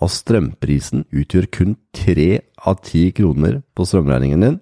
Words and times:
At 0.00 0.14
strømprisen 0.14 1.02
utgjør 1.12 1.46
kun 1.52 1.74
tre 1.92 2.40
av 2.64 2.78
ti 2.86 3.10
kroner 3.12 3.58
på 3.76 3.84
strømregningen 3.84 4.44
din? 4.44 4.54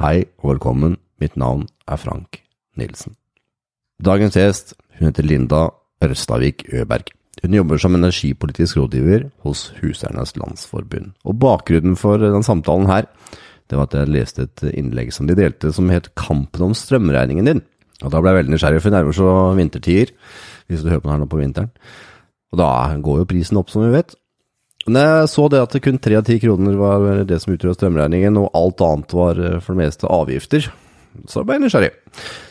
Hei 0.00 0.24
og 0.40 0.54
velkommen, 0.54 0.94
mitt 1.20 1.34
navn 1.36 1.66
er 1.84 1.98
Frank 2.00 2.38
Nilsen. 2.80 3.12
Dagens 4.00 4.38
gjest 4.38 4.72
hun 4.96 5.10
heter 5.10 5.26
Linda 5.28 5.66
Ørstavik 6.00 6.64
Øberg. 6.72 7.10
Hun 7.42 7.56
jobber 7.58 7.82
som 7.82 7.98
energipolitisk 7.98 8.78
rådgiver 8.78 9.26
hos 9.44 9.66
Huseiernes 9.82 10.32
Landsforbund. 10.40 11.12
Og 11.28 11.36
Bakgrunnen 11.36 11.98
for 12.00 12.16
den 12.22 12.46
samtalen 12.46 12.88
her, 12.88 13.10
det 13.68 13.76
var 13.76 13.90
at 13.90 13.96
jeg 13.98 14.12
leste 14.14 14.46
et 14.46 14.64
innlegg 14.72 15.12
som 15.12 15.28
de 15.28 15.36
delte 15.36 15.68
som 15.68 15.90
het 15.92 16.08
'Kampen 16.16 16.64
om 16.64 16.72
strømregningen 16.72 17.44
din'. 17.44 17.66
Og 18.02 18.10
Da 18.10 18.20
ble 18.20 18.30
jeg 18.30 18.44
veldig 18.44 18.54
nysgjerrig, 18.54 18.80
for 18.80 18.88
vi 18.88 18.96
nærmer 18.96 19.08
oss 19.12 19.58
vintertider, 19.58 20.14
hvis 20.66 20.82
du 20.82 20.88
hører 20.88 21.00
på 21.00 21.08
den 21.08 21.12
her 21.12 21.18
nå 21.18 21.28
på 21.28 21.42
vinteren. 21.44 21.70
Og 22.52 22.58
da 22.58 22.96
går 22.96 23.18
jo 23.18 23.24
prisen 23.24 23.56
opp, 23.58 23.68
som 23.68 23.82
vi 23.82 23.90
vet. 23.90 24.14
Men 24.88 25.02
jeg 25.04 25.28
så 25.28 25.42
det 25.52 25.58
at 25.60 25.74
kun 25.84 25.98
tre 26.00 26.16
av 26.16 26.24
ti 26.24 26.38
kroner 26.40 26.76
var 26.80 27.02
det 27.28 27.36
som 27.42 27.52
utgjør 27.52 27.76
strømregningen, 27.76 28.38
og 28.40 28.54
alt 28.56 28.80
annet 28.86 29.12
var 29.18 29.40
eh, 29.42 29.58
for 29.60 29.76
det 29.76 29.84
meste 29.84 30.08
avgifter. 30.08 30.70
Så 31.28 31.42
ble 31.44 31.58
jeg 31.58 31.66
nysgjerrig. 31.66 31.90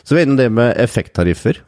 Så 0.06 0.14
vi 0.14 0.20
er 0.20 0.28
innom 0.28 0.38
det 0.38 0.46
med 0.54 0.70
effekttariffer, 0.78 1.58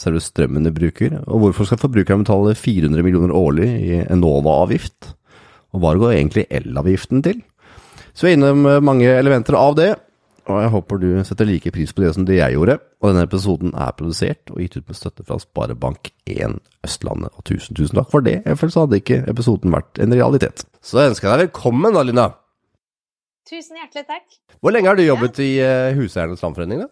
selve 0.00 0.22
strømmen 0.24 0.66
du 0.66 0.72
bruker. 0.74 1.14
Og 1.30 1.44
hvorfor 1.44 1.68
skal 1.68 1.78
forbrukeren 1.84 2.24
betale 2.24 2.56
400 2.58 3.06
millioner 3.06 3.34
årlig 3.36 3.70
i 3.70 4.02
Enova-avgift? 4.02 5.12
Og 5.70 5.84
hva 5.84 5.94
går 6.00 6.16
egentlig 6.16 6.48
elavgiften 6.50 7.22
til? 7.22 7.38
Så 8.10 8.26
vi 8.26 8.32
er 8.32 8.40
innom 8.40 8.66
mange 8.82 9.06
elementer 9.14 9.54
av 9.54 9.78
det, 9.78 9.92
og 10.50 10.60
jeg 10.64 10.72
håper 10.74 11.00
du 11.00 11.08
setter 11.26 11.48
like 11.48 11.72
pris 11.74 11.94
på 11.94 12.02
det 12.04 12.12
som 12.16 12.26
det 12.28 12.36
jeg 12.40 12.56
gjorde. 12.56 12.76
Og 13.00 13.10
denne 13.10 13.24
episoden 13.26 13.72
er 13.72 13.94
produsert 13.96 14.52
og 14.52 14.60
gitt 14.62 14.76
ut 14.76 14.90
med 14.90 14.98
støtte 14.98 15.26
fra 15.26 15.38
Sparebank1 15.42 16.58
Østlandet. 16.86 17.32
Og 17.36 17.46
tusen, 17.48 17.78
tusen 17.78 18.00
takk 18.00 18.10
for 18.12 18.26
det, 18.26 18.40
ellers 18.44 18.78
hadde 18.78 19.00
ikke 19.00 19.22
episoden 19.30 19.74
vært 19.74 20.00
en 20.02 20.16
realitet. 20.16 20.64
Så 20.84 21.00
jeg 21.00 21.14
ønsker 21.14 21.32
deg 21.32 21.46
velkommen 21.46 21.96
da, 21.96 22.04
Linda. 22.06 22.28
Tusen 23.50 23.80
hjertelig 23.80 24.06
takk. 24.06 24.26
Hvor 24.60 24.74
lenge 24.74 24.90
har 24.90 24.98
du 24.98 25.06
jobbet 25.06 25.40
i 25.42 25.52
uh, 25.64 25.94
Huseiernes 25.96 26.42
Landforening, 26.44 26.84
da? 26.84 26.90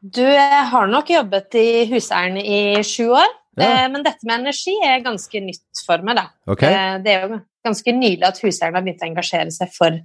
Du 0.00 0.24
har 0.24 0.88
nok 0.88 1.12
jobbet 1.12 1.54
i 1.60 1.68
Huseieren 1.90 2.40
i 2.40 2.80
sju 2.86 3.10
år. 3.12 3.28
Ja. 3.58 3.84
Eh, 3.84 3.86
men 3.92 4.04
dette 4.06 4.24
med 4.24 4.40
energi 4.40 4.72
er 4.86 5.02
ganske 5.04 5.42
nytt 5.44 5.84
for 5.86 6.00
meg, 6.06 6.16
da. 6.16 6.28
Ok. 6.50 6.64
Eh, 6.64 6.96
det 7.04 7.12
er 7.12 7.26
jo 7.26 7.40
ganske 7.66 7.94
nylig 7.96 8.24
at 8.28 8.40
Huseieren 8.40 8.78
har 8.78 8.86
begynt 8.86 9.04
å 9.04 9.08
engasjere 9.10 9.52
seg 9.54 9.72
for 9.74 9.98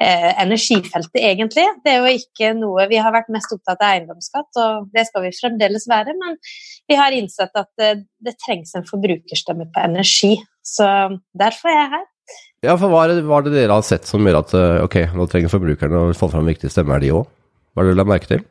eh, 0.00 0.30
energifeltet, 0.42 1.18
egentlig. 1.20 1.66
Det 1.84 1.92
er 1.92 2.04
jo 2.04 2.20
ikke 2.20 2.52
noe 2.58 2.86
Vi 2.90 3.00
har 3.02 3.14
vært 3.14 3.32
mest 3.34 3.52
opptatt 3.54 3.80
av 3.80 3.96
eiendomsskatt, 3.96 4.50
og 4.62 4.88
det 4.94 5.06
skal 5.08 5.26
vi 5.26 5.34
fremdeles 5.36 5.88
være. 5.90 6.16
Men 6.18 6.38
vi 6.88 6.98
har 6.98 7.16
innsett 7.16 7.52
at 7.58 7.70
det, 7.80 7.92
det 8.22 8.38
trengs 8.44 8.74
en 8.78 8.88
forbrukerstemme 8.88 9.68
på 9.72 9.84
energi. 9.84 10.34
Så 10.62 10.86
derfor 11.38 11.72
er 11.72 11.80
jeg 11.80 11.92
her. 11.96 12.08
Ja, 12.62 12.76
for 12.78 12.92
hva 12.92 13.04
er, 13.04 13.16
det, 13.18 13.26
er 13.26 13.50
dere 13.50 13.74
har 13.74 13.84
sett 13.86 14.06
som 14.06 14.22
gjør 14.22 14.38
at 14.44 14.52
uh, 14.54 14.84
ok, 14.84 15.00
nå 15.18 15.26
trenger 15.30 15.50
forbrukerne 15.50 15.98
å 15.98 16.14
få 16.14 16.28
fram 16.30 16.46
viktige 16.46 16.70
stemmer, 16.70 17.02
de 17.02 17.10
òg? 17.16 17.26
Hva 17.72 17.82
er 17.82 17.88
det 17.88 17.94
du 17.96 17.98
la 17.98 18.06
merke 18.06 18.30
til? 18.30 18.44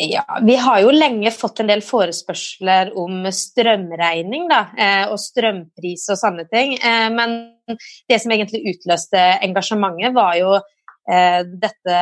Ja, 0.00 0.24
Vi 0.46 0.56
har 0.56 0.80
jo 0.80 0.92
lenge 0.94 1.28
fått 1.34 1.60
en 1.60 1.68
del 1.68 1.82
forespørsler 1.84 2.94
om 2.96 3.26
strømregning 3.36 4.46
da, 4.48 4.60
eh, 4.72 5.02
og 5.12 5.20
strømpris 5.20 6.06
og 6.08 6.16
sånne 6.16 6.46
ting. 6.48 6.78
Eh, 6.78 7.08
men 7.12 7.34
det 7.78 8.20
som 8.22 8.34
egentlig 8.34 8.62
utløste 8.74 9.22
engasjementet, 9.44 10.14
var 10.16 10.36
jo 10.40 10.56
eh, 10.56 11.40
dette 11.44 12.00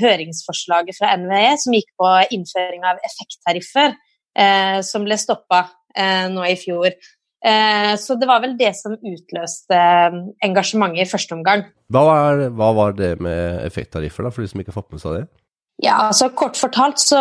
høringsforslaget 0.00 0.98
fra 0.98 1.16
NVE 1.20 1.56
som 1.62 1.76
gikk 1.76 1.90
på 2.00 2.12
innføring 2.36 2.86
av 2.88 3.02
effekttariffer, 3.08 3.96
eh, 4.38 4.78
som 4.86 5.08
ble 5.08 5.18
stoppa 5.20 5.66
eh, 5.96 6.28
nå 6.32 6.46
i 6.48 6.56
fjor. 6.60 6.92
Eh, 7.42 7.92
så 7.98 8.14
det 8.14 8.28
var 8.30 8.42
vel 8.44 8.54
det 8.58 8.70
som 8.78 8.94
utløste 8.94 9.74
eh, 9.76 10.18
engasjementet 10.46 11.02
i 11.06 11.10
første 11.10 11.34
omgang. 11.34 11.64
Hva 11.92 12.02
var, 12.06 12.42
hva 12.54 12.68
var 12.76 12.98
det 12.98 13.16
med 13.22 13.64
effekttariffer, 13.66 14.26
da, 14.26 14.34
for 14.34 14.44
de 14.44 14.52
som 14.52 14.62
ikke 14.62 14.70
har 14.70 14.78
fått 14.78 14.92
med 14.94 15.02
seg 15.02 15.16
det? 15.18 15.24
Ja, 15.82 15.96
altså 16.06 16.28
Kort 16.38 16.54
fortalt 16.60 17.00
så 17.02 17.18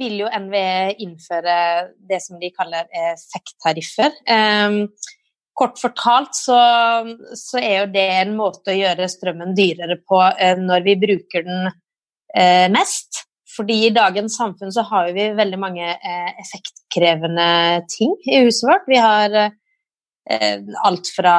vil 0.00 0.22
jo 0.22 0.30
NVE 0.30 0.94
innføre 1.04 1.56
det 2.08 2.22
som 2.24 2.38
de 2.40 2.48
kaller 2.54 2.88
effekttariffer. 3.12 4.14
Kort 5.56 5.78
fortalt 5.80 6.36
så, 6.36 6.58
så, 7.32 7.58
er 7.60 7.78
jo 7.78 7.92
det 7.94 8.06
en 8.18 8.34
måte 8.36 8.74
å 8.74 8.76
gjøre 8.76 9.08
strømmen 9.08 9.54
dyrere 9.56 9.96
på 10.04 10.20
uh, 10.20 10.58
når 10.60 10.84
vi 10.84 10.96
bruker 11.00 11.46
den 11.46 11.70
eh, 12.36 12.66
mest. 12.72 13.22
Fordi 13.56 13.86
i 13.86 13.94
dagens 13.94 14.36
samfunn 14.36 14.72
så 14.74 14.84
har 14.90 15.14
vi 15.16 15.30
veldig 15.36 15.58
mange 15.60 15.86
eh, 15.88 16.32
effektkrevende 16.42 17.46
ting 17.88 18.12
i 18.28 18.42
huset 18.44 18.66
vårt. 18.68 18.84
Vi 18.90 18.98
har 19.00 19.36
alt 20.26 21.06
fra 21.14 21.34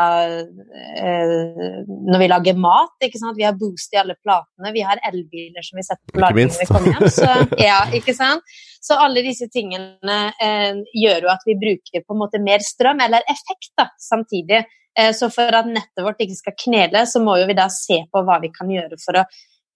når 2.07 2.21
vi 2.21 2.27
lager 2.31 2.55
mat, 2.55 2.93
ikke 3.03 3.19
sant? 3.19 3.35
vi 3.35 3.43
har 3.43 3.57
boost 3.59 3.91
i 3.91 3.99
alle 3.99 4.15
platene, 4.15 4.71
vi 4.71 4.85
har 4.87 5.01
elbiler 5.09 5.65
som 5.65 5.75
vi 5.75 5.83
setter 5.83 6.13
på 6.13 6.21
lading 6.23 6.47
når 6.53 6.61
vi 6.61 6.67
kommer 6.69 6.93
hjem. 6.93 7.09
Så, 7.11 7.27
ja, 7.67 7.81
ikke 7.99 8.15
sant? 8.15 8.55
så 8.87 8.95
alle 9.03 9.23
disse 9.25 9.49
tingene 9.51 10.17
eh, 10.43 10.79
gjør 10.95 11.27
jo 11.27 11.31
at 11.33 11.43
vi 11.47 11.57
bruker 11.59 12.05
på 12.05 12.15
en 12.15 12.21
måte 12.21 12.41
mer 12.43 12.63
strøm, 12.63 13.01
eller 13.03 13.25
effekt, 13.27 13.73
da, 13.75 13.89
samtidig. 13.99 14.63
Eh, 14.97 15.11
så 15.17 15.29
for 15.33 15.59
at 15.59 15.67
nettet 15.69 16.05
vårt 16.05 16.23
ikke 16.23 16.37
skal 16.39 16.55
knele, 16.63 17.03
så 17.09 17.21
må 17.23 17.37
jo 17.41 17.49
vi 17.49 17.57
da 17.57 17.67
se 17.73 18.03
på 18.11 18.23
hva 18.23 18.39
vi 18.43 18.53
kan 18.53 18.71
gjøre 18.71 18.99
for 19.03 19.19
å 19.19 19.25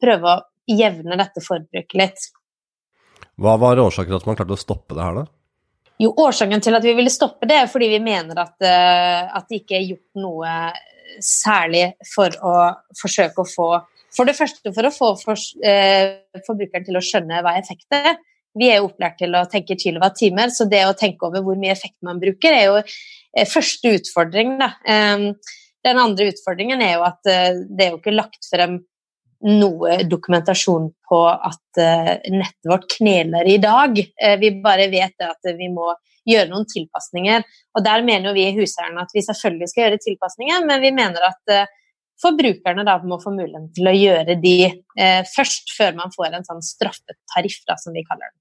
prøve 0.01 0.35
å 0.37 0.39
jevne 0.71 1.19
dette 1.19 1.43
forbruket 1.43 1.99
litt. 1.99 2.31
Hva 3.41 3.57
var 3.61 3.81
årsaken 3.81 4.13
til 4.13 4.21
at 4.21 4.27
man 4.29 4.39
klarte 4.39 4.57
å 4.57 4.63
stoppe 4.63 4.97
det 4.97 5.05
her, 5.05 5.21
da? 5.23 5.27
Jo, 6.01 6.09
Årsaken 6.17 6.63
til 6.63 6.73
at 6.73 6.85
vi 6.85 6.95
ville 6.97 7.13
stoppe 7.13 7.45
det, 7.49 7.59
er 7.61 7.69
fordi 7.69 7.91
vi 7.91 8.01
mener 8.01 8.39
at, 8.41 8.55
uh, 8.63 9.37
at 9.37 9.45
det 9.49 9.61
ikke 9.61 9.77
er 9.77 9.87
gjort 9.91 10.21
noe 10.23 10.55
særlig 11.21 11.91
for 12.07 12.33
å 12.47 12.55
forsøke 13.01 13.43
å 13.43 13.49
få 13.49 13.71
For 14.11 14.27
det 14.27 14.35
første 14.35 14.73
for 14.75 14.87
å 14.87 14.91
få 14.91 15.13
for, 15.21 15.39
uh, 15.63 16.41
forbrukeren 16.47 16.87
til 16.87 16.97
å 16.99 17.03
skjønne 17.05 17.43
hva 17.45 17.53
effekt 17.59 17.95
er. 17.95 18.17
Vi 18.59 18.67
er 18.67 18.81
jo 18.81 18.89
opplært 18.89 19.21
til 19.21 19.35
å 19.37 19.45
tenke 19.47 19.77
kilowatt-timer, 19.79 20.51
så 20.51 20.67
det 20.67 20.81
å 20.83 20.97
tenke 20.99 21.29
over 21.29 21.45
hvor 21.45 21.55
mye 21.59 21.71
effekt 21.71 21.95
man 22.03 22.19
bruker, 22.19 22.51
er 22.51 22.65
jo 22.65 22.81
uh, 22.81 23.45
første 23.47 23.93
utfordring. 24.01 24.57
Da. 24.59 24.73
Um, 24.83 25.29
den 25.85 26.01
andre 26.01 26.27
utfordringen 26.33 26.81
er 26.83 26.97
jo 26.97 27.05
at 27.07 27.23
det 27.25 27.85
er 27.85 27.95
jo 27.95 28.01
ikke 28.01 28.13
lagt 28.13 28.45
frem 28.45 28.75
noe 29.47 30.01
dokumentasjon 30.09 30.89
på 31.09 31.19
at 31.31 31.81
uh, 31.81 32.13
nettet 32.31 32.69
vårt 32.69 32.87
kneler 32.97 33.47
i 33.49 33.57
dag. 33.61 33.97
Uh, 33.97 34.35
vi 34.41 34.53
bare 34.63 34.89
vet 34.91 35.27
at 35.27 35.51
vi 35.57 35.69
må 35.73 35.91
gjøre 36.29 36.51
noen 36.51 36.67
tilpasninger. 36.69 37.45
Og 37.77 37.85
der 37.85 38.05
mener 38.05 38.35
vi 38.37 38.47
i 38.47 38.55
Huseierne 38.57 39.05
at 39.05 39.13
vi 39.15 39.25
selvfølgelig 39.25 39.71
skal 39.71 39.87
gjøre 39.87 40.03
tilpasninger, 40.03 40.67
men 40.69 40.83
vi 40.83 40.91
mener 40.93 41.25
at 41.31 41.71
forbrukerne 42.21 42.85
da 42.85 42.99
må 43.01 43.17
få 43.23 43.33
muligheten 43.33 43.71
til 43.73 43.89
å 43.89 43.95
gjøre 43.97 44.35
de 44.43 44.57
først, 45.33 45.73
før 45.73 45.97
man 45.97 46.13
får 46.13 46.37
en 46.37 46.45
sånn 46.45 46.61
straffetariff, 46.61 47.63
da, 47.65 47.79
som 47.81 47.97
vi 47.97 48.05
kaller 48.05 48.29
den. 48.29 48.37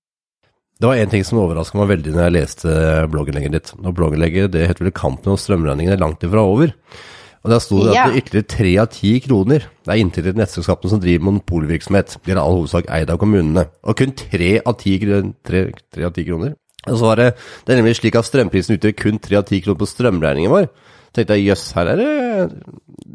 Det 0.80 0.88
var 0.88 0.96
én 0.96 1.10
ting 1.12 1.24
som 1.28 1.42
overraska 1.42 1.76
meg 1.76 1.90
veldig 1.90 2.12
når 2.14 2.22
jeg 2.22 2.34
leste 2.38 2.74
blogginnlegget 3.12 3.52
ditt. 3.52 3.72
Og 3.82 3.96
blogginnlegget 3.98 4.54
det 4.54 4.62
heter 4.64 4.86
vel 4.86 4.94
'Kampen 4.96 5.34
om 5.34 5.40
strømregningene 5.40 6.00
langt 6.00 6.24
ifra 6.24 6.40
over'. 6.40 6.72
Og 7.40 7.52
der 7.52 7.60
sto 7.64 7.78
det 7.86 7.94
at 7.96 8.12
det 8.12 8.20
ytterligere 8.20 8.50
tre 8.52 8.72
av 8.82 8.88
ti 8.92 9.12
kroner 9.24 9.64
det 9.64 9.92
er 9.94 10.00
inntil 10.02 10.28
nettselskapene 10.36 10.92
som 10.92 11.00
driver 11.00 11.24
monopolvirksomhet. 11.30 12.18
De 12.20 12.34
er 12.34 12.36
i 12.36 12.42
all 12.42 12.58
hovedsak 12.58 12.90
eid 12.92 13.12
av 13.12 13.20
kommunene. 13.22 13.64
Og 13.88 13.96
kun 13.96 14.12
tre 14.16 14.58
av 14.60 14.76
ti, 14.80 14.98
kroner 15.00 15.32
kroner. 16.28 16.52
Og 16.88 16.96
så 16.96 17.08
var 17.08 17.20
det, 17.20 17.32
det 17.64 17.72
er 17.72 17.80
nemlig 17.80 17.96
slik 17.98 18.16
at 18.16 18.28
strømprisen 18.28 18.76
utgjør 18.76 18.96
kun 18.96 19.20
tre 19.20 19.40
av 19.40 19.48
ti 19.48 19.60
kroner 19.64 19.80
på 19.80 19.88
strømregningen 19.88 20.52
vår. 20.52 20.68
Tenkte 21.10 21.34
jeg 21.34 21.48
jøss, 21.48 21.64
her 21.74 21.88
er 21.90 21.98
det 21.98 22.10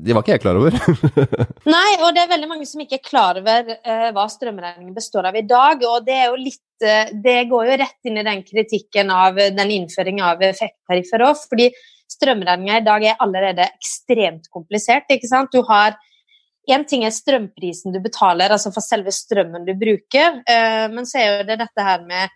Det 0.06 0.14
var 0.14 0.26
ikke 0.26 0.34
jeg 0.34 0.44
klar 0.44 0.58
over. 0.60 0.76
Nei, 1.76 1.92
og 2.04 2.10
det 2.14 2.26
er 2.26 2.32
veldig 2.34 2.50
mange 2.50 2.68
som 2.68 2.82
ikke 2.84 3.00
er 3.00 3.06
klar 3.06 3.40
over 3.40 3.72
uh, 3.72 4.10
hva 4.16 4.26
strømregningen 4.30 4.94
består 4.98 5.30
av 5.30 5.38
i 5.40 5.46
dag. 5.48 5.86
Og 5.88 6.04
det 6.06 6.18
er 6.18 6.28
jo 6.28 6.42
litt 6.42 6.86
eh, 6.86 7.14
Det 7.24 7.38
går 7.50 7.70
jo 7.70 7.78
rett 7.86 8.10
inn 8.10 8.20
i 8.20 8.26
den 8.28 8.44
kritikken 8.46 9.14
av 9.16 9.38
den 9.38 9.72
innføringen 9.78 10.26
av 10.28 10.44
effekttariffer 10.44 11.24
òg. 11.30 11.46
Fordi 11.54 11.70
strømregninga 12.12 12.80
i 12.80 12.86
dag 12.86 13.06
er 13.06 13.22
allerede 13.24 13.68
ekstremt 13.76 14.50
komplisert. 14.54 15.10
ikke 15.10 15.30
sant? 15.32 15.52
Du 15.54 15.64
har 15.70 15.98
Én 16.66 16.82
ting 16.90 17.04
er 17.06 17.14
strømprisen 17.14 17.94
du 17.94 18.00
betaler, 18.02 18.50
altså 18.50 18.72
for 18.74 18.82
selve 18.82 19.12
strømmen 19.14 19.68
du 19.68 19.76
bruker, 19.78 20.40
eh, 20.50 20.88
men 20.90 21.06
så 21.06 21.20
er 21.22 21.28
jo 21.28 21.44
det 21.46 21.60
dette 21.60 21.84
her 21.86 22.02
med 22.02 22.32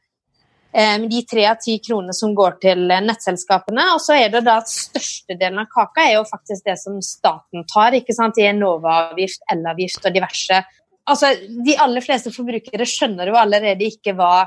eh, 0.69 0.99
de 1.09 1.21
tre 1.25 1.47
av 1.49 1.57
ti 1.63 1.79
kronene 1.81 2.13
som 2.13 2.35
går 2.37 2.59
til 2.61 2.83
eh, 2.93 3.01
nettselskapene. 3.01 3.87
Og 3.95 4.03
så 4.03 4.19
er 4.19 4.29
det 4.29 4.43
da 4.45 4.59
at 4.61 4.69
størstedelen 4.69 5.63
av 5.63 5.71
kaka 5.73 6.05
er 6.05 6.19
jo 6.19 6.27
faktisk 6.29 6.67
det 6.69 6.77
som 6.77 6.99
staten 7.01 7.65
tar, 7.73 7.97
ikke 7.97 8.13
sant, 8.13 8.37
i 8.37 8.45
Enova-avgift, 8.51 9.41
elavgift 9.49 10.05
og 10.05 10.13
diverse. 10.19 10.61
Altså, 11.09 11.33
De 11.65 11.79
aller 11.81 12.05
fleste 12.05 12.29
forbrukere 12.29 12.85
skjønner 12.85 13.33
jo 13.33 13.39
allerede 13.39 13.89
ikke 13.89 14.13
hva 14.13 14.45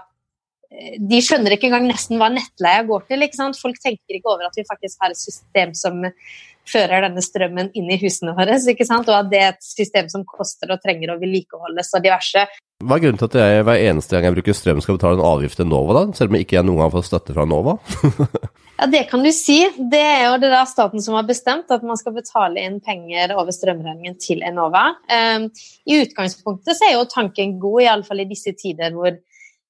de 0.98 1.19
skjønner 1.24 1.54
ikke 1.54 1.69
engang 1.69 1.88
nesten 1.90 2.20
hva 2.20 2.30
nettleia 2.32 2.86
går 2.88 3.04
til. 3.10 3.26
Folk 3.58 3.78
tenker 3.82 4.19
ikke 4.19 4.32
over 4.32 4.48
at 4.48 4.56
vi 4.56 4.64
faktisk 4.69 5.04
har 5.04 5.12
et 5.12 5.20
system 5.20 5.74
som 5.78 6.02
fører 6.69 7.02
denne 7.06 7.22
strømmen 7.24 7.70
inn 7.78 7.90
i 7.90 7.98
husene 8.00 8.34
våre. 8.36 8.56
Og 8.56 9.14
at 9.16 9.30
det 9.30 9.40
er 9.40 9.48
et 9.52 9.64
system 9.64 10.08
som 10.12 10.26
koster 10.28 10.70
og 10.72 10.82
trenger 10.82 11.14
å 11.14 11.19
vedlikeholdes 11.20 11.92
og 11.96 12.04
diverse. 12.04 12.46
Hva 12.82 12.96
er 12.96 13.04
grunnen 13.04 13.20
til 13.20 13.28
at 13.30 13.38
jeg 13.38 13.66
hver 13.66 13.84
eneste 13.90 14.14
gang 14.14 14.26
jeg 14.26 14.36
bruker 14.36 14.56
strøm 14.58 14.80
skal 14.82 14.98
betale 14.98 15.19
en 15.20 15.28
avgift 15.28 15.60
til 15.60 15.69
Nova, 15.70 16.00
da? 16.00 16.16
Selv 16.19 16.32
om 16.32 16.38
jeg 16.38 16.48
ikke 16.48 16.64
noen 16.66 16.82
gang 16.82 16.92
får 16.94 17.06
støtte 17.06 17.36
fra 17.36 17.46
Nova? 17.46 17.76
ja, 18.80 18.88
det 18.90 19.04
kan 19.10 19.22
du 19.22 19.30
si. 19.34 19.60
Det 19.92 20.02
er 20.02 20.25
jo 20.26 20.40
det 20.42 20.50
der 20.50 20.70
staten 20.70 21.04
som 21.04 21.18
har 21.18 21.28
bestemt 21.28 21.70
at 21.75 21.84
man 21.86 22.00
skal 22.00 22.16
betale 22.16 22.64
inn 22.64 22.80
penger 22.82 23.36
over 23.36 23.54
strømregningen 23.54 24.18
til 24.22 24.42
Enova. 24.46 24.88
Um, 25.06 25.46
I 25.86 26.00
utgangspunktet 26.02 26.78
så 26.78 26.88
er 26.88 26.96
jo 26.96 27.06
tanken 27.10 27.58
god, 27.62 27.84
iallfall 27.84 28.25
i 28.25 28.30
disse 28.32 28.54
tider 28.58 28.96
hvor 28.96 29.14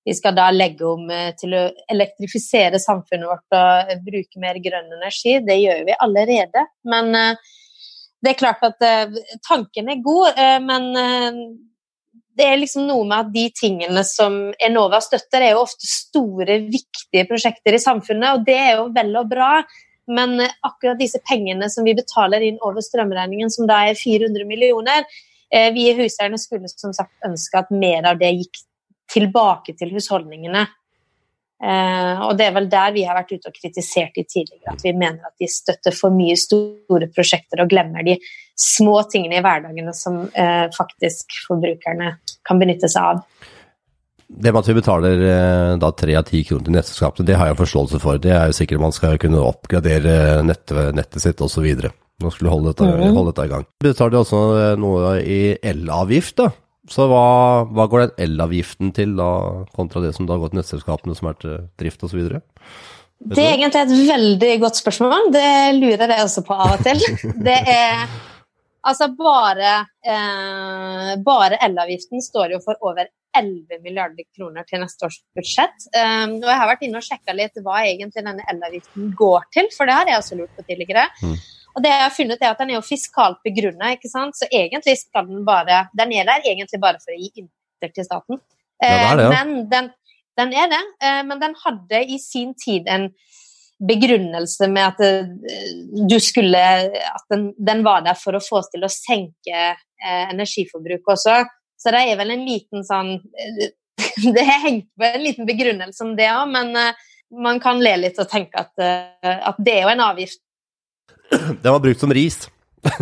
vi 0.04 0.14
skal 0.14 0.34
da 0.34 0.50
legge 0.50 0.86
om 0.86 1.10
eh, 1.10 1.32
til 1.38 1.54
å 1.54 1.66
elektrifisere 1.92 2.80
samfunnet 2.82 3.28
vårt 3.30 3.56
og 3.58 4.06
bruke 4.06 4.40
mer 4.42 4.58
grønn 4.62 4.90
energi. 4.98 5.38
Det 5.46 5.58
gjør 5.60 5.84
vi 5.88 5.98
allerede. 6.06 6.64
Men 6.90 7.12
eh, 7.18 7.52
det 8.22 8.32
er 8.32 8.40
klart 8.40 8.64
at 8.66 8.82
eh, 8.86 9.20
tanken 9.46 9.90
er 9.92 10.02
god, 10.02 10.38
men 10.62 10.84
det 12.38 12.44
er 12.46 12.60
liksom 12.60 12.86
noe 12.86 13.04
med 13.04 13.26
at 13.26 13.32
de 13.34 13.48
tingene 13.58 14.04
som 14.06 14.36
Enova 14.62 15.02
støtter, 15.04 15.42
er 15.42 15.56
jo 15.56 15.64
ofte 15.64 15.88
store, 15.90 16.60
viktige 16.70 17.26
prosjekter 17.28 17.74
i 17.76 17.82
samfunnet, 17.82 18.38
og 18.38 18.46
det 18.46 18.56
er 18.56 18.76
jo 18.78 18.86
vel 18.94 19.10
og 19.18 19.28
bra. 19.32 19.50
Men 20.06 20.38
akkurat 20.40 20.98
disse 20.98 21.18
pengene 21.26 21.68
som 21.70 21.86
vi 21.86 21.96
betaler 21.98 22.46
inn 22.46 22.62
over 22.62 22.82
strømregningen, 22.82 23.50
som 23.52 23.68
da 23.70 23.82
er 23.90 23.98
400 23.98 24.46
millioner, 24.48 25.06
vi 25.74 25.90
i 25.90 25.96
huseierne 25.98 26.38
skulle 26.40 26.70
som 26.70 26.94
sagt 26.96 27.26
ønske 27.26 27.58
at 27.58 27.74
mer 27.74 28.06
av 28.08 28.22
det 28.22 28.30
gikk 28.38 28.62
tilbake 29.12 29.76
til 29.78 29.92
husholdningene. 29.94 30.66
Eh, 31.62 32.22
og 32.26 32.34
det 32.38 32.48
er 32.48 32.54
vel 32.56 32.66
der 32.70 32.94
vi 32.94 33.04
har 33.06 33.14
vært 33.14 33.36
ute 33.36 33.52
og 33.52 33.54
kritisert 33.54 34.16
de 34.16 34.24
tidligere, 34.26 34.74
at 34.74 34.82
vi 34.82 34.94
mener 34.96 35.22
at 35.28 35.36
de 35.38 35.46
støtter 35.50 35.94
for 35.94 36.14
mye 36.14 36.34
store 36.38 37.06
prosjekter 37.14 37.62
og 37.62 37.70
glemmer 37.70 38.02
de 38.06 38.16
små 38.58 38.98
tingene 39.10 39.38
i 39.38 39.44
hverdagene 39.44 39.94
som 39.94 40.24
eh, 40.34 40.66
faktisk 40.74 41.44
forbrukerne 41.46 42.16
kan 42.48 42.62
benytte 42.62 42.90
seg 42.90 43.14
av. 43.14 43.22
Det 44.32 44.48
med 44.48 44.62
at 44.62 44.68
vi 44.70 44.78
betaler 44.78 45.22
eh, 45.28 45.74
da 45.78 45.90
tre 45.94 46.16
av 46.16 46.26
ti 46.26 46.40
kroner 46.48 46.66
til 46.66 46.76
nettselskapene, 46.78 47.28
det 47.28 47.38
har 47.38 47.50
jeg 47.50 47.60
forståelse 47.60 48.00
for. 48.02 48.20
Det 48.22 48.32
er 48.32 48.48
jo 48.48 48.56
sikkert 48.56 48.82
man 48.82 48.96
skal 48.96 49.18
kunne 49.22 49.44
oppgradere 49.44 50.40
nettet, 50.46 50.96
nettet 50.96 51.22
sitt 51.24 51.42
osv. 51.44 51.68
Man 52.22 52.32
skulle 52.34 52.52
holde 52.52 52.72
dette, 52.72 52.88
mm. 52.88 53.12
holde 53.12 53.30
dette 53.30 53.46
i 53.46 53.52
gang. 53.52 53.68
Betaler 53.84 54.14
du 54.14 54.20
også 54.22 54.42
eh, 54.56 54.74
noe 54.80 55.14
i 55.20 55.40
elavgift, 55.72 56.40
da. 56.40 56.50
Så 56.90 57.06
hva, 57.06 57.62
hva 57.70 57.86
går 57.86 58.06
den 58.06 58.24
elavgiften 58.24 58.90
til 58.96 59.14
da, 59.18 59.30
kontra 59.76 60.02
det 60.02 60.14
som 60.16 60.26
da 60.26 60.38
går 60.40 60.50
til 60.50 60.58
nettselskapene 60.58 61.14
som 61.14 61.30
er 61.30 61.38
til 61.38 61.54
drift 61.78 62.02
osv.? 62.08 62.24
Det 63.22 63.38
er 63.38 63.54
egentlig 63.54 63.84
et 63.84 64.10
veldig 64.10 64.52
godt 64.64 64.80
spørsmål. 64.80 65.30
Det 65.34 65.46
lurer 65.78 66.10
jeg 66.10 66.26
også 66.26 66.42
på 66.46 66.58
av 66.58 66.74
og 66.74 66.82
til. 66.82 67.02
Det 67.46 67.58
er 67.70 68.06
altså 68.82 69.06
bare 69.14 69.74
eh, 70.02 71.12
Bare 71.22 71.60
elavgiften 71.62 72.24
står 72.24 72.56
jo 72.56 72.62
for 72.64 72.80
over 72.82 73.06
11 73.38 73.78
milliarder 73.80 74.26
kroner 74.36 74.66
til 74.68 74.82
neste 74.82 75.06
års 75.06 75.20
budsjett. 75.36 75.86
Um, 75.94 76.34
og 76.42 76.48
jeg 76.50 76.58
har 76.60 76.68
vært 76.68 76.82
inne 76.84 77.00
og 77.00 77.06
sjekka 77.06 77.32
litt 77.36 77.62
hva 77.64 77.78
egentlig 77.86 78.24
denne 78.26 78.44
elavgiften 78.52 79.14
går 79.16 79.46
til, 79.54 79.70
for 79.72 79.88
det 79.88 79.96
har 79.96 80.10
jeg 80.10 80.20
også 80.20 80.38
lurt 80.40 80.52
på 80.58 80.66
tidligere. 80.66 81.06
Mm. 81.22 81.38
Og 81.72 81.84
det 81.84 81.92
jeg 81.92 82.04
har 82.04 82.14
funnet 82.14 82.42
er 82.42 82.52
at 82.52 82.60
Den 82.60 82.72
er 82.72 82.78
jo 82.78 82.84
fiskalt 82.84 83.40
begrunna, 83.46 83.94
så 84.04 84.48
egentlig 84.50 84.98
skal 85.00 85.28
den 85.28 85.44
bare 85.46 85.86
Den 85.98 86.12
er 86.12 86.28
der 86.28 86.44
egentlig 86.44 86.80
bare 86.80 87.00
for 87.02 87.14
å 87.14 87.20
gi 87.20 87.30
inntekter 87.34 87.94
til 87.96 88.08
staten. 88.08 88.40
Ja, 88.82 88.88
det 88.88 89.02
er 89.02 89.16
det, 89.16 89.24
ja. 89.24 89.44
Men 89.44 89.68
den, 89.70 89.90
den 90.40 90.54
er 90.58 90.72
det, 90.72 90.82
eh, 91.04 91.22
men 91.28 91.40
den 91.40 91.54
hadde 91.64 92.02
i 92.02 92.18
sin 92.18 92.54
tid 92.58 92.88
en 92.90 93.10
begrunnelse 93.82 94.68
med 94.70 94.92
at 94.92 95.00
eh, 95.06 95.30
du 96.08 96.18
skulle 96.22 96.58
At 96.58 97.24
den, 97.30 97.52
den 97.58 97.82
var 97.86 98.04
der 98.06 98.18
for 98.18 98.36
å 98.36 98.42
få 98.42 98.60
oss 98.60 98.70
til 98.72 98.84
å 98.84 98.92
senke 98.92 99.62
eh, 99.72 100.24
energiforbruket 100.32 101.14
også. 101.16 101.40
Så 101.78 101.94
det 101.94 102.04
er 102.06 102.18
vel 102.20 102.34
en 102.34 102.44
liten 102.46 102.86
sånn 102.86 103.16
Det 104.34 104.42
er 104.42 104.62
hengt 104.66 104.88
på 104.98 105.06
en 105.06 105.22
liten 105.22 105.48
begrunnelse 105.48 106.04
om 106.04 106.14
det 106.18 106.28
òg, 106.32 106.48
men 106.50 106.74
man 107.42 107.60
kan 107.62 107.78
le 107.80 107.94
litt 108.00 108.18
og 108.20 108.28
tenke 108.28 108.60
at, 108.60 108.72
at 109.22 109.60
det 109.62 109.76
er 109.78 109.86
jo 109.86 109.92
en 109.92 110.02
avgift 110.04 110.40
den 111.32 111.70
var 111.72 111.80
brukt 111.82 112.02
som 112.02 112.12
ris. 112.14 112.44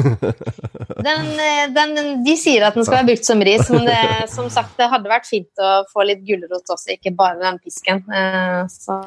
den, 1.07 1.29
eh, 1.41 1.71
den, 1.73 2.25
de 2.25 2.35
sier 2.37 2.67
at 2.67 2.75
den 2.77 2.85
skal 2.85 2.99
være 2.99 3.15
brukt 3.15 3.25
som 3.25 3.41
ris, 3.45 3.65
men 3.73 3.87
det, 3.89 4.01
som 4.29 4.51
sagt, 4.53 4.75
det 4.77 4.91
hadde 4.93 5.09
vært 5.09 5.29
fint 5.29 5.63
å 5.63 5.71
få 5.89 6.05
litt 6.05 6.21
gulrot 6.27 6.69
også, 6.75 6.99
ikke 6.99 7.15
bare 7.17 7.41
den 7.41 7.57
pisken. 7.65 8.03
Eh, 8.13 8.61
så. 8.69 8.99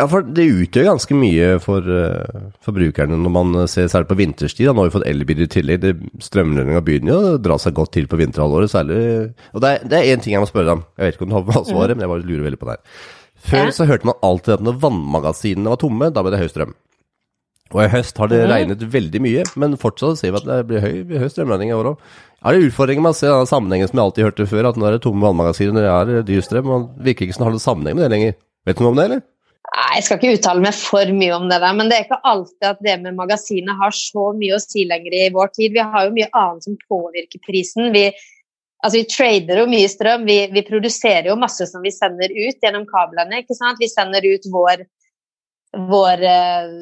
Ja, 0.00 0.08
for 0.10 0.26
det 0.26 0.48
utgjør 0.50 0.90
ganske 0.90 1.14
mye 1.14 1.52
for 1.62 1.86
uh, 1.86 2.50
forbrukerne 2.66 3.20
når 3.20 3.34
man 3.36 3.54
ser 3.70 3.86
særlig 3.92 4.10
på 4.10 4.18
vinterstid. 4.18 4.72
Nå 4.72 4.82
har 4.82 4.90
vi 4.90 4.96
fått 4.96 5.06
elbiler 5.06 5.46
i 5.46 5.52
tillegg. 5.52 5.88
Strømlønninga 6.26 6.82
begynner 6.82 7.14
jo 7.14 7.34
å 7.36 7.40
dra 7.42 7.60
seg 7.62 7.76
godt 7.78 7.94
til 7.94 8.10
på 8.10 8.18
vinterhalvåret, 8.18 8.72
særlig. 8.72 9.00
Og 9.54 9.62
det 9.62 9.76
er 9.86 10.10
én 10.10 10.24
ting 10.24 10.34
jeg 10.34 10.42
må 10.42 10.50
spørre 10.50 10.72
deg 10.72 10.80
om. 10.80 10.86
Jeg 10.98 11.06
vet 11.06 11.18
ikke 11.20 11.28
om 11.28 11.34
du 11.34 11.52
har 11.54 11.68
svaret, 11.68 11.94
men 11.94 12.08
jeg 12.08 12.14
bare 12.16 12.26
lurer 12.26 12.48
veldig 12.48 12.58
på 12.58 12.70
det 12.70 12.78
her. 12.78 13.04
Før 13.42 13.70
så 13.74 13.86
hørte 13.86 14.08
man 14.08 14.18
alltid 14.22 14.56
at 14.56 14.64
når 14.66 14.82
vannmagasinene 14.82 15.70
var 15.70 15.78
tomme, 15.82 16.10
da 16.14 16.24
ble 16.24 16.34
det 16.34 16.42
høy 16.42 16.50
strøm. 16.50 16.74
Og 17.72 17.80
i 17.86 17.88
høst 17.92 18.18
har 18.20 18.28
det 18.28 18.42
regnet 18.50 18.84
veldig 18.92 19.20
mye, 19.24 19.44
men 19.60 19.78
fortsatt 19.80 20.20
ser 20.20 20.34
vi 20.34 20.40
at 20.42 20.48
det 20.48 20.60
blir 20.68 20.84
høy, 20.84 20.96
høy 21.22 21.28
strømregning 21.32 21.72
i 21.72 21.76
år 21.76 21.94
òg. 21.94 22.06
Er 22.42 22.56
det 22.56 22.68
utfordringer 22.68 23.04
med 23.04 23.14
å 23.14 23.16
se 23.16 23.28
denne 23.30 23.48
sammenhengen 23.48 23.88
som 23.88 23.98
jeg 23.98 24.04
alltid 24.04 24.26
hørte 24.26 24.48
før, 24.50 24.68
at 24.68 24.78
nå 24.80 24.88
er 24.88 24.96
det 24.96 25.04
tomme 25.04 25.24
vannmagasiner 25.24 25.76
når 25.76 25.86
det 25.86 26.16
er 26.18 26.26
dyr 26.28 26.44
strøm? 26.44 26.72
og 26.74 27.04
virker 27.06 27.26
ikke 27.26 27.36
som 27.36 27.46
har 27.46 27.54
noen 27.54 27.64
sammenheng 27.64 27.96
med 27.96 28.04
det 28.04 28.12
lenger. 28.12 28.34
Vet 28.66 28.78
du 28.78 28.84
noe 28.84 28.92
om 28.92 28.98
det, 28.98 29.06
eller? 29.08 29.22
Nei, 29.72 29.88
Jeg 29.94 30.04
skal 30.04 30.18
ikke 30.18 30.36
uttale 30.36 30.64
meg 30.66 30.76
for 30.76 31.14
mye 31.16 31.36
om 31.38 31.48
det 31.48 31.60
der, 31.62 31.76
men 31.78 31.88
det 31.88 31.96
er 31.96 32.04
ikke 32.04 32.20
alltid 32.28 32.68
at 32.68 32.80
det 32.84 32.96
med 33.04 33.16
magasinet 33.16 33.78
har 33.80 33.94
så 33.96 34.28
mye 34.36 34.58
å 34.58 34.62
si 34.62 34.84
lenger 34.88 35.16
i 35.16 35.26
vår 35.32 35.52
tid. 35.56 35.72
Vi 35.76 35.86
har 35.94 36.08
jo 36.08 36.16
mye 36.16 36.28
annet 36.42 36.66
som 36.66 36.78
påvirker 36.90 37.40
prisen. 37.46 37.88
Vi, 37.94 38.04
altså 38.82 38.98
vi 38.98 39.06
trader 39.08 39.62
jo 39.62 39.68
mye 39.70 39.88
strøm. 39.88 40.26
Vi, 40.28 40.38
vi, 40.52 40.64
produserer 40.66 41.30
jo 41.30 41.38
masse 41.40 41.68
som 41.70 41.84
vi 41.84 41.94
sender 41.94 42.34
ut 42.34 42.58
gjennom 42.58 42.84
kablene. 42.90 43.40
ikke 43.40 43.56
sant? 43.56 43.80
Vi 43.80 43.88
sender 43.88 44.26
ut 44.28 44.50
vår 44.52 44.84
vår 45.72 46.22
eh, 46.22 46.72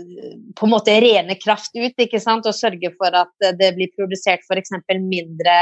på 0.58 0.66
en 0.66 0.72
måte 0.72 0.96
rene 1.02 1.36
kraft 1.38 1.76
ut, 1.76 1.94
ikke 1.94 2.20
sant? 2.22 2.46
og 2.46 2.56
sørge 2.56 2.90
for 2.98 3.14
at 3.14 3.50
det 3.58 3.74
blir 3.76 3.92
produsert 3.94 4.42
f.eks. 4.46 4.74
mindre 4.98 5.58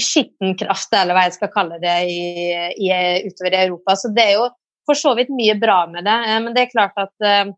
skitten 0.00 0.56
kraft, 0.60 0.92
eller 0.96 1.16
hva 1.16 1.26
jeg 1.26 1.36
skal 1.38 1.52
kalle 1.52 1.80
det, 1.80 1.96
i, 2.08 2.48
i, 2.84 2.88
utover 3.28 3.54
i 3.54 3.62
Europa. 3.66 3.96
Så 3.96 4.12
det 4.16 4.24
er 4.24 4.34
jo 4.38 4.48
for 4.86 4.98
så 4.98 5.14
vidt 5.18 5.32
mye 5.34 5.56
bra 5.60 5.84
med 5.90 6.06
det. 6.08 6.16
Eh, 6.30 6.40
men 6.44 6.56
det 6.56 6.66
er 6.66 6.72
klart 6.72 6.96
at 7.00 7.26
eh, 7.26 7.52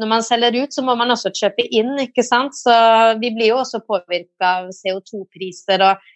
når 0.00 0.08
man 0.08 0.24
selger 0.24 0.56
ut, 0.62 0.72
så 0.72 0.84
må 0.84 0.96
man 0.96 1.12
også 1.12 1.34
kjøpe 1.36 1.66
inn, 1.68 1.92
ikke 2.06 2.24
sant. 2.24 2.56
Så 2.56 2.72
vi 3.20 3.32
blir 3.34 3.52
jo 3.52 3.60
også 3.60 3.82
påvirka 3.84 4.56
av 4.62 4.72
CO2-priser. 4.72 5.84
og 5.84 6.08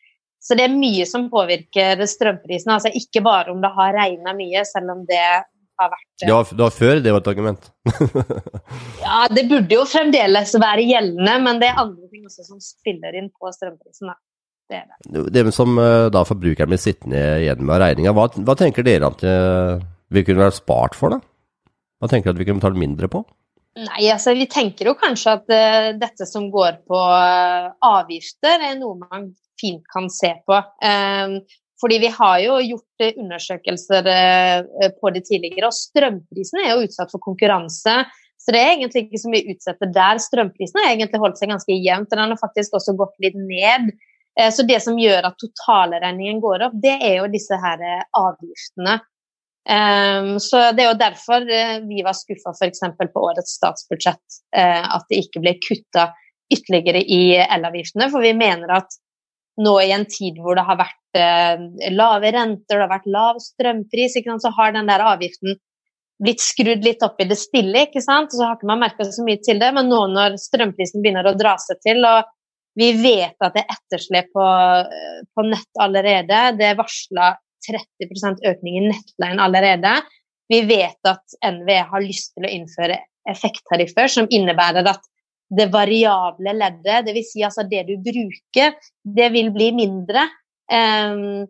så 0.47 0.55
det 0.57 0.69
er 0.69 0.79
mye 0.79 1.05
som 1.09 1.27
påvirker 1.33 2.01
strømprisene. 2.07 2.79
Altså 2.79 2.93
ikke 2.95 3.23
bare 3.27 3.53
om 3.53 3.61
det 3.61 3.73
har 3.77 3.97
regna 3.97 4.33
mye, 4.37 4.63
selv 4.69 4.95
om 4.95 5.05
det 5.09 5.27
har 5.81 5.91
vært 5.93 6.23
Det 6.23 6.33
var, 6.33 6.53
det 6.53 6.65
var 6.65 6.75
før 6.75 7.03
det 7.05 7.15
var 7.15 7.23
et 7.23 7.31
argument? 7.33 7.69
ja, 9.05 9.19
det 9.33 9.47
burde 9.51 9.79
jo 9.79 9.85
fremdeles 9.89 10.55
være 10.63 10.87
gjeldende, 10.87 11.37
men 11.45 11.61
det 11.63 11.71
er 11.71 11.83
andre 11.85 12.11
ting 12.13 12.27
også 12.29 12.47
som 12.49 12.63
spiller 12.63 13.19
inn 13.19 13.31
på 13.33 13.53
strømprisen. 13.55 14.13
Det 14.67 14.81
er 14.81 14.87
det. 14.91 15.25
Det 15.35 15.55
som 15.55 15.79
eh, 15.79 16.09
da 16.15 16.25
forbrukeren 16.27 16.73
blir 16.73 16.83
sittende 16.83 17.23
igjen 17.45 17.63
med 17.69 17.83
regninga, 17.83 18.15
hva, 18.17 18.29
hva, 18.35 18.57
tenker 18.59 18.87
dere 18.87 19.13
at 19.13 19.23
eh, 19.27 19.85
vi 20.15 20.25
kunne 20.27 20.47
vært 20.47 20.59
spart 20.59 20.97
for, 20.99 21.15
da? 21.15 21.21
Hva 22.01 22.11
tenker 22.11 22.31
dere 22.31 22.37
at 22.37 22.43
vi 22.43 22.49
kunne 22.49 22.63
betalt 22.63 22.81
mindre 22.81 23.11
på? 23.13 23.23
Nei, 23.77 24.07
altså 24.09 24.33
Vi 24.37 24.47
tenker 24.49 24.89
jo 24.89 24.97
kanskje 24.97 25.35
at 25.37 25.51
uh, 25.53 25.91
dette 26.01 26.25
som 26.29 26.49
går 26.53 26.81
på 26.89 26.97
uh, 26.97 27.75
avgifter, 27.85 28.63
er 28.71 28.79
noe 28.81 28.97
man 29.03 29.29
fint 29.61 29.85
kan 29.93 30.09
se 30.13 30.33
på. 30.49 30.61
Um, 30.81 31.39
fordi 31.81 31.99
vi 32.01 32.11
har 32.13 32.39
jo 32.41 32.59
gjort 32.65 33.05
eh, 33.05 33.17
undersøkelser 33.21 34.09
eh, 34.13 34.93
på 35.01 35.13
det 35.13 35.27
tidligere, 35.29 35.69
og 35.69 35.77
strømprisen 35.77 36.63
er 36.63 36.73
jo 36.73 36.87
utsatt 36.87 37.13
for 37.13 37.23
konkurranse. 37.25 37.99
Så 38.41 38.55
det 38.55 38.63
er 38.63 38.75
egentlig 38.77 39.07
ikke 39.07 39.21
så 39.21 39.33
mye 39.33 39.53
utsetter 39.53 39.91
der. 39.93 40.21
Strømprisen 40.23 40.81
har 40.81 40.93
egentlig 40.93 41.21
holdt 41.21 41.41
seg 41.41 41.53
ganske 41.53 41.77
jevnt, 41.77 42.13
og 42.13 42.21
den 42.21 42.33
har 42.33 42.41
faktisk 42.41 42.79
også 42.79 42.97
gått 42.99 43.17
litt 43.25 43.37
ned. 43.37 43.93
Eh, 44.39 44.49
så 44.55 44.65
det 44.69 44.81
som 44.85 44.97
gjør 45.01 45.29
at 45.29 45.39
totalregningen 45.43 46.41
går 46.45 46.69
opp, 46.69 46.81
det 46.81 46.97
er 46.97 47.21
jo 47.21 47.29
disse 47.33 47.61
her 47.61 47.85
avgiftene. 48.17 49.01
Ehm, 49.67 50.37
så 50.39 50.69
det 50.77 50.85
er 50.85 50.93
jo 50.93 50.99
derfor 51.01 51.43
vi 51.89 52.05
var 52.07 52.15
skuffa 52.15 52.53
f.eks. 52.55 52.85
på 53.03 53.25
årets 53.29 53.57
statsbudsjett, 53.59 54.37
at 54.55 55.09
det 55.11 55.25
ikke 55.25 55.43
ble 55.43 55.57
kutta 55.59 56.13
ytterligere 56.55 57.01
i 57.03 57.35
elavgiftene. 57.43 58.07
For 58.13 58.23
vi 58.23 58.31
mener 58.39 58.71
at 58.77 58.95
nå 59.63 59.75
i 59.81 59.93
en 59.95 60.05
tid 60.11 60.41
hvor 60.43 60.59
det 60.59 60.67
har 60.69 60.79
vært 60.81 61.21
eh, 61.21 61.93
lave 61.95 62.33
renter, 62.35 62.77
det 62.77 62.83
har 62.85 62.93
vært 62.93 63.09
lav 63.13 63.41
strømpris, 63.43 64.19
så 64.43 64.53
har 64.59 64.75
den 64.77 64.91
der 64.91 65.05
avgiften 65.05 65.57
blitt 66.23 66.41
skrudd 66.41 66.85
litt 66.85 67.03
opp 67.05 67.21
i 67.21 67.29
det 67.29 67.39
stille. 67.41 67.87
ikke 67.87 68.03
sant? 68.05 68.33
Så 68.33 68.45
har 68.45 68.57
ikke 68.57 68.71
man 68.71 68.83
merka 68.85 69.05
så 69.05 69.25
mye 69.25 69.41
til 69.45 69.61
det. 69.61 69.73
Men 69.77 69.91
nå 69.93 70.03
når 70.13 70.39
strømprisen 70.41 71.05
begynner 71.05 71.29
å 71.29 71.37
dra 71.37 71.57
seg 71.61 71.81
til, 71.85 72.05
og 72.09 72.29
vi 72.77 72.93
vet 73.01 73.37
at 73.41 73.57
det 73.57 73.65
er 73.65 73.75
etterslep 73.77 74.31
på, 74.37 74.47
eh, 74.85 75.25
på 75.33 75.49
nett 75.49 75.83
allerede, 75.83 76.43
det 76.61 76.71
er 76.71 76.79
varsla 76.79 77.35
30% 77.67 78.45
økning 78.47 78.79
i 78.79 78.87
nettleien 78.91 79.43
allerede. 79.43 79.97
Vi 80.49 80.63
vet 80.69 81.09
at 81.09 81.37
NVE 81.43 81.83
har 81.91 82.05
lyst 82.05 82.35
til 82.37 82.47
å 82.47 82.53
innføre 82.53 83.01
effekttariffer 83.27 84.13
som 84.13 84.29
innebærer 84.31 84.87
at 84.87 85.03
det 85.53 85.69
variable 85.73 86.55
leddet, 86.57 87.07
dvs. 87.07 87.33
Si 87.33 87.45
altså 87.47 87.67
det 87.71 87.85
du 87.89 87.95
bruker, 88.03 88.75
det 89.17 89.31
vil 89.35 89.53
bli 89.55 89.71
mindre. 89.77 90.27
Um, 90.67 91.47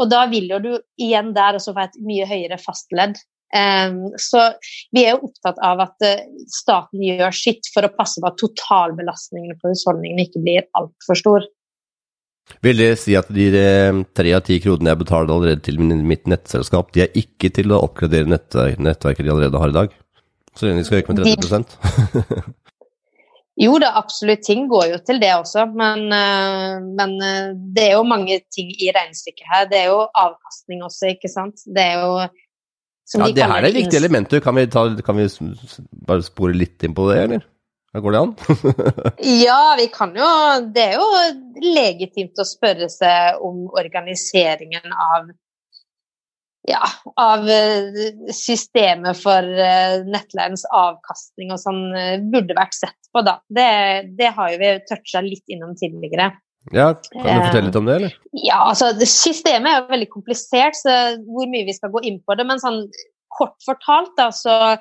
og 0.00 0.08
da 0.10 0.24
vil 0.30 0.48
jo 0.52 0.60
du 0.62 0.72
igjen 1.00 1.34
der 1.36 1.58
også 1.58 1.74
få 1.76 1.84
et 1.84 2.00
mye 2.06 2.28
høyere 2.30 2.60
fastledd. 2.62 3.18
Um, 3.50 4.12
så 4.20 4.44
vi 4.94 5.02
er 5.02 5.16
jo 5.16 5.26
opptatt 5.26 5.58
av 5.66 5.82
at 5.82 6.06
uh, 6.06 6.26
staten 6.54 7.02
gjør 7.02 7.34
sitt 7.34 7.66
for 7.74 7.86
å 7.86 7.94
passe 7.96 8.22
på 8.22 8.30
at 8.30 8.38
totalbelastningen 8.38 9.58
på 9.58 9.72
husholdningene 9.72 10.28
ikke 10.28 10.44
blir 10.44 10.68
altfor 10.78 11.18
stor. 11.18 11.48
Vil 12.64 12.78
det 12.78 12.92
si 12.98 13.14
at 13.18 13.28
de 13.30 13.46
tre 14.16 14.30
av 14.34 14.42
ti 14.46 14.56
kronene 14.62 14.90
jeg 14.90 15.00
betaler 15.04 15.30
allerede 15.30 15.62
til 15.66 15.78
mitt 15.82 16.24
nettselskap, 16.30 16.90
de 16.94 17.04
er 17.04 17.18
ikke 17.18 17.50
til 17.54 17.70
å 17.70 17.82
oppgradere 17.86 18.26
nettverket 18.26 19.22
de 19.22 19.30
allerede 19.30 19.60
har 19.62 19.70
i 19.70 19.76
dag? 19.76 19.94
Så 20.58 20.66
lenge 20.66 20.82
de 20.82 20.88
skal 20.88 21.02
øke 21.02 21.14
med 21.14 21.22
30 21.22 22.50
Jo 23.58 23.78
da, 23.82 23.90
absolutt. 23.98 24.44
Ting 24.46 24.68
går 24.70 24.86
jo 24.92 24.98
til 25.04 25.18
det 25.22 25.32
også. 25.34 25.66
Men, 25.74 26.06
eh, 26.14 26.78
men, 26.80 27.16
eh, 27.22 27.50
det 27.74 27.88
er 27.88 27.96
jo 27.98 28.04
mange 28.06 28.40
ting 28.54 28.70
i 28.70 28.92
regnestykket 28.94 29.46
her. 29.52 29.66
Det 29.68 29.78
er 29.78 29.88
jo 29.90 30.06
avkastning 30.14 30.84
også, 30.86 31.14
ikke 31.16 31.28
sant. 31.32 31.66
Det 31.66 31.82
er 31.82 31.98
jo 32.00 32.28
Ja, 33.18 33.26
det 33.26 33.42
her 33.42 33.58
er 33.58 33.66
et 33.66 33.74
viktig 33.74 33.98
element. 33.98 34.28
Kan 34.42 34.54
vi, 34.54 34.66
ta, 34.66 34.84
kan 35.02 35.16
vi 35.16 35.26
bare 36.06 36.22
spore 36.22 36.54
litt 36.54 36.84
inn 36.86 36.94
på 36.94 37.08
det, 37.10 37.22
eller? 37.24 37.40
Går 37.92 38.12
det 38.14 38.20
an? 38.20 38.34
ja, 39.46 39.74
vi 39.74 39.88
kan 39.90 40.12
jo 40.14 40.28
Det 40.70 40.84
er 40.84 40.92
jo 40.94 41.08
legitimt 41.74 42.38
å 42.38 42.46
spørre 42.46 42.86
seg 42.86 43.40
om 43.42 43.64
organiseringen 43.74 44.94
av 44.94 45.32
ja, 46.68 46.82
av 47.16 47.48
eh, 47.48 48.32
systemet 48.32 49.18
for 49.22 49.44
eh, 49.44 50.02
nettleiens 50.04 50.66
avkastning 50.76 51.54
og 51.54 51.60
sånn 51.62 51.82
eh, 51.96 52.18
burde 52.20 52.56
vært 52.58 52.76
sett 52.76 53.10
på, 53.14 53.22
da. 53.24 53.38
Det, 53.48 53.70
det 54.18 54.32
har 54.36 54.52
jo 54.52 54.60
vi 54.60 54.74
toucha 54.88 55.24
litt 55.24 55.52
innom 55.52 55.72
tidligere. 55.78 56.30
Ja, 56.76 56.92
Kan 57.14 57.24
du 57.24 57.46
fortelle 57.46 57.66
litt 57.70 57.80
om 57.80 57.88
det, 57.88 57.96
eller? 57.96 58.16
Ja, 58.36 58.60
altså 58.68 58.92
Systemet 59.08 59.70
er 59.70 59.78
jo 59.80 59.94
veldig 59.94 60.10
komplisert, 60.12 60.76
så 60.76 60.96
hvor 61.24 61.48
mye 61.48 61.64
vi 61.68 61.76
skal 61.76 61.92
gå 61.94 62.04
inn 62.04 62.20
på 62.20 62.36
det. 62.36 62.44
Men 62.46 62.60
sånn 62.60 62.82
kort 63.32 63.56
fortalt, 63.64 64.12
da, 64.20 64.28
så, 64.34 64.76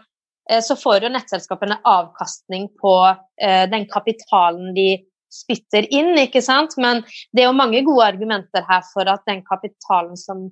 så 0.65 0.75
får 0.75 1.05
jo 1.07 1.13
nettselskapene 1.13 1.79
avkastning 1.87 2.67
på 2.81 2.95
eh, 3.07 3.63
den 3.71 3.87
kapitalen 3.87 4.73
de 4.75 4.89
spytter 5.31 5.87
inn, 5.93 6.11
ikke 6.19 6.41
sant. 6.43 6.75
Men 6.81 7.05
det 7.31 7.45
er 7.45 7.47
jo 7.47 7.55
mange 7.55 7.85
gode 7.87 8.11
argumenter 8.11 8.67
her 8.67 8.83
for 8.91 9.07
at 9.07 9.23
den 9.29 9.45
kapitalen 9.47 10.19
som 10.19 10.49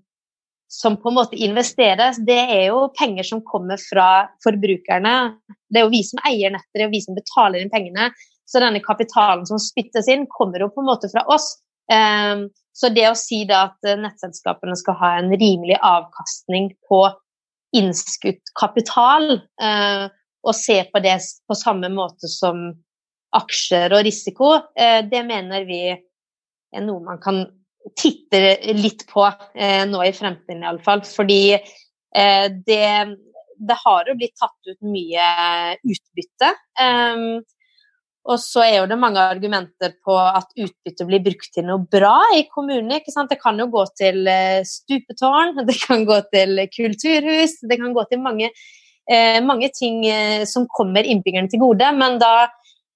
som 0.68 0.98
på 1.00 1.10
en 1.10 1.16
måte 1.16 1.38
investeres, 1.40 2.20
det 2.28 2.40
er 2.40 2.66
jo 2.70 2.88
penger 3.00 3.24
som 3.24 3.44
kommer 3.46 3.80
fra 3.80 4.28
forbrukerne. 4.44 5.16
Det 5.70 5.80
er 5.80 5.86
jo 5.88 5.94
vi 5.94 6.02
som 6.04 6.20
eier 6.28 6.52
nettet, 6.52 6.74
det 6.76 6.84
er 6.84 6.90
jo 6.90 6.96
vi 6.96 7.04
som 7.06 7.16
betaler 7.16 7.64
inn 7.64 7.72
pengene. 7.72 8.10
Så 8.48 8.60
denne 8.64 8.82
kapitalen 8.84 9.46
som 9.48 9.60
spyttes 9.60 10.08
inn, 10.12 10.28
kommer 10.32 10.64
jo 10.64 10.70
på 10.72 10.84
en 10.84 10.90
måte 10.90 11.10
fra 11.12 11.24
oss. 11.32 11.50
Um, 11.92 12.48
så 12.76 12.92
det 12.92 13.08
å 13.10 13.16
si 13.18 13.42
da 13.48 13.70
at 13.70 13.88
nettselskapene 14.00 14.76
skal 14.80 14.98
ha 15.00 15.14
en 15.22 15.32
rimelig 15.32 15.80
avkastning 15.84 16.74
på 16.88 17.02
innskutt 17.76 18.52
kapital, 18.60 19.38
uh, 19.64 20.08
og 20.48 20.56
se 20.56 20.82
på 20.92 21.04
det 21.04 21.18
på 21.48 21.58
samme 21.60 21.90
måte 21.92 22.30
som 22.32 22.70
aksjer 23.36 23.96
og 23.96 24.04
risiko, 24.08 24.52
uh, 24.60 25.00
det 25.08 25.24
mener 25.28 25.68
vi 25.68 25.82
er 25.92 26.84
noe 26.84 27.04
man 27.04 27.24
kan 27.24 27.46
titter 27.96 28.74
litt 28.78 29.06
på 29.10 29.26
eh, 29.28 29.84
nå 29.88 30.04
i 30.04 30.14
fremtiden, 30.16 30.64
iallfall. 30.66 31.04
Fordi 31.08 31.42
eh, 31.56 32.48
det, 32.68 32.88
det, 33.58 33.78
har 33.84 34.10
jo 34.10 34.18
blitt 34.18 34.36
tatt 34.40 34.72
ut 34.72 34.90
mye 34.90 35.28
utbytte. 35.88 36.52
Um, 36.82 37.46
og 38.28 38.42
så 38.44 38.64
er 38.66 38.74
jo 38.82 38.88
det 38.92 38.98
mange 39.00 39.22
argumenter 39.24 39.94
på 40.04 40.16
at 40.20 40.50
utbytte 40.60 41.06
blir 41.08 41.24
brukt 41.24 41.48
til 41.56 41.64
noe 41.68 41.86
bra 41.92 42.16
i 42.36 42.44
kommunene. 42.52 43.00
ikke 43.00 43.14
sant? 43.14 43.32
Det 43.32 43.40
kan 43.40 43.60
jo 43.60 43.70
gå 43.72 43.86
til 43.96 44.28
eh, 44.28 44.66
stupetårn, 44.68 45.56
det 45.70 45.78
kan 45.80 46.04
gå 46.08 46.20
til 46.34 46.60
kulturhus, 46.74 47.62
det 47.64 47.80
kan 47.80 47.96
gå 47.96 48.04
til 48.12 48.22
mange, 48.24 48.52
eh, 49.08 49.40
mange 49.44 49.72
ting 49.76 50.04
eh, 50.12 50.44
som 50.50 50.68
kommer 50.76 51.08
innbyggerne 51.08 51.52
til 51.52 51.64
gode. 51.64 51.88
Men 51.96 52.20
da 52.20 52.50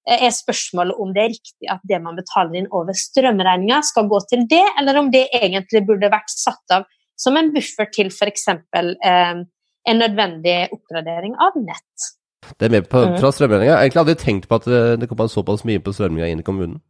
er 0.08 0.32
spørsmålet 0.34 0.98
om 0.98 1.12
det 1.14 1.22
er 1.22 1.32
riktig 1.34 1.68
at 1.70 1.82
det 1.88 2.00
man 2.02 2.18
betaler 2.18 2.58
inn 2.58 2.70
over 2.74 2.96
strømregninga, 2.96 3.82
skal 3.86 4.08
gå 4.10 4.18
til 4.30 4.46
det, 4.50 4.64
eller 4.80 4.98
om 4.98 5.10
det 5.14 5.28
egentlig 5.38 5.84
burde 5.88 6.10
vært 6.12 6.32
satt 6.32 6.74
av 6.74 6.88
som 7.18 7.36
en 7.38 7.52
buffer 7.54 7.90
til 7.94 8.10
f.eks. 8.10 8.48
Eh, 8.50 9.42
en 9.82 9.98
nødvendig 9.98 10.56
oppgradering 10.74 11.36
av 11.42 11.58
nett. 11.58 12.10
Det 12.58 12.66
er 12.66 12.74
med 12.74 12.88
på, 12.90 12.98
mm. 12.98 13.18
fra 13.22 13.30
strømregninga. 13.34 13.76
Jeg 13.76 13.90
egentlig 13.90 14.02
aldri 14.02 14.16
tenkt 14.18 14.48
på 14.50 14.58
at 14.58 14.66
det 14.98 15.08
kom 15.10 15.22
såpass 15.30 15.62
mye 15.68 15.82
på 15.82 15.94
strømregninga 15.94 16.34
inn 16.34 16.42
i 16.42 16.46
kommunen. 16.46 16.80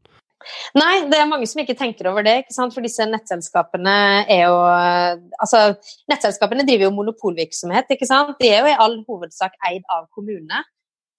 Nei, 0.74 1.04
det 1.10 1.18
er 1.20 1.28
mange 1.30 1.46
som 1.46 1.60
ikke 1.62 1.76
tenker 1.78 2.08
over 2.10 2.24
det. 2.26 2.34
ikke 2.42 2.56
sant? 2.56 2.74
For 2.74 2.84
disse 2.84 3.04
nettselskapene 3.08 3.96
er 4.26 4.44
jo 4.48 4.56
Altså, 5.42 5.76
nettselskapene 6.10 6.66
driver 6.68 6.88
jo 6.88 6.94
monopolvirksomhet, 6.96 7.92
ikke 7.94 8.08
sant. 8.08 8.36
De 8.40 8.50
er 8.50 8.62
jo 8.62 8.72
i 8.72 8.78
all 8.86 8.98
hovedsak 9.08 9.54
eid 9.68 9.84
av 9.92 10.08
kommunene. 10.14 10.64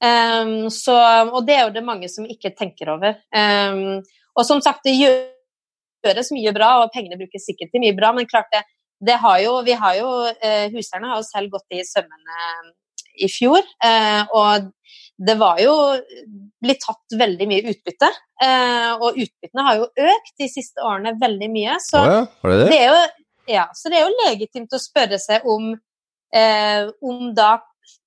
Um, 0.03 0.67
så, 0.73 0.95
og 1.31 1.45
det 1.47 1.55
er 1.55 1.67
jo 1.67 1.75
det 1.77 1.85
mange 1.87 2.09
som 2.11 2.27
ikke 2.27 2.51
tenker 2.57 2.91
over. 2.91 3.15
Um, 3.31 4.01
og 4.35 4.45
som 4.47 4.59
sagt, 4.63 4.83
det 4.83 4.97
gjøres 4.99 6.31
mye 6.35 6.51
bra, 6.55 6.75
og 6.83 6.91
pengene 6.95 7.19
brukes 7.19 7.45
sikkert 7.47 7.71
til 7.71 7.83
mye 7.85 7.95
bra, 7.95 8.11
men 8.15 8.27
klart 8.27 8.51
det, 8.51 8.65
det 9.03 9.15
har 9.23 9.39
jo, 9.45 9.57
vi 9.63 9.77
har 9.79 9.99
jo, 10.01 10.09
uh, 10.27 10.65
Huseierne 10.73 11.11
har 11.11 11.21
jo 11.21 11.27
selv 11.29 11.53
gått 11.55 11.77
i 11.77 11.85
sømmene 11.87 12.39
i 13.23 13.29
fjor, 13.29 13.63
uh, 13.85 14.23
og 14.33 14.71
det 15.23 15.35
var 15.39 15.59
jo 15.61 15.73
blitt 16.63 16.81
tatt 16.83 17.15
veldig 17.15 17.47
mye 17.47 17.67
utbytte. 17.71 18.09
Uh, 18.43 18.91
og 18.97 19.19
utbyttene 19.23 19.67
har 19.69 19.79
jo 19.79 19.91
økt 20.11 20.33
de 20.41 20.49
siste 20.51 20.83
årene 20.83 21.13
veldig 21.21 21.51
mye. 21.53 21.79
Så, 21.85 22.01
oh 22.01 22.09
ja, 22.11 22.23
det 22.49 22.59
det? 22.59 22.69
Det 22.73 22.81
jo, 22.83 23.03
ja, 23.53 23.67
så 23.77 23.91
det 23.91 24.01
er 24.01 24.07
jo 24.07 24.23
legitimt 24.25 24.75
å 24.75 24.81
spørre 24.81 25.19
seg 25.21 25.45
om, 25.47 25.75
om 26.33 27.23
da 27.37 27.49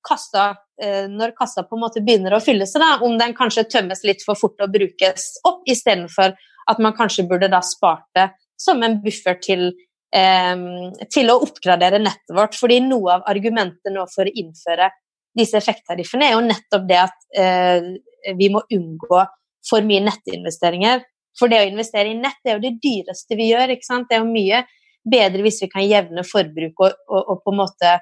kassa 0.06 0.52
Eh, 0.82 1.06
når 1.08 1.32
kassa 1.32 1.62
på 1.64 1.72
en 1.78 1.86
måte 1.86 2.02
begynner 2.04 2.34
å 2.36 2.42
fylle 2.42 2.66
seg, 2.68 2.82
da, 2.82 2.98
om 3.06 3.14
den 3.16 3.32
kanskje 3.36 3.64
tømmes 3.72 4.02
litt 4.04 4.20
for 4.26 4.36
fort 4.36 4.60
og 4.60 4.74
brukes 4.74 5.38
opp, 5.48 5.62
istedenfor 5.72 6.34
at 6.68 6.80
man 6.84 6.92
kanskje 6.96 7.24
burde 7.30 7.48
da 7.48 7.62
spart 7.64 8.04
det 8.16 8.26
som 8.60 8.82
en 8.84 8.98
buffer 9.00 9.38
til, 9.40 9.70
eh, 10.12 10.66
til 11.08 11.32
å 11.32 11.38
oppgradere 11.46 12.00
nettet 12.02 12.34
vårt. 12.36 12.58
Fordi 12.60 12.82
noe 12.84 13.14
av 13.14 13.24
argumentet 13.32 13.94
nå 13.94 14.04
for 14.12 14.28
å 14.28 14.34
innføre 14.34 14.90
disse 15.36 15.56
effekttariffene 15.56 16.28
er 16.28 16.36
jo 16.36 16.44
nettopp 16.44 16.84
det 16.88 17.00
at 17.00 17.16
eh, 17.36 17.88
vi 18.36 18.50
må 18.52 18.60
unngå 18.72 19.22
for 19.66 19.80
mye 19.80 20.04
nettinvesteringer. 20.04 21.06
For 21.38 21.48
det 21.48 21.62
å 21.62 21.70
investere 21.70 22.12
i 22.12 22.18
nett 22.20 22.36
det 22.44 22.52
er 22.52 22.58
jo 22.58 22.66
det 22.68 22.80
dyreste 22.84 23.36
vi 23.36 23.48
gjør. 23.48 23.72
ikke 23.72 23.88
sant? 23.88 24.10
Det 24.10 24.18
er 24.18 24.24
jo 24.24 24.28
mye 24.28 24.60
bedre 25.08 25.40
hvis 25.44 25.62
vi 25.62 25.70
kan 25.72 25.88
jevne 25.88 26.24
forbruk 26.24 26.84
og, 26.84 27.00
og, 27.08 27.22
og 27.32 27.42
på 27.44 27.54
en 27.54 27.60
måte 27.62 27.96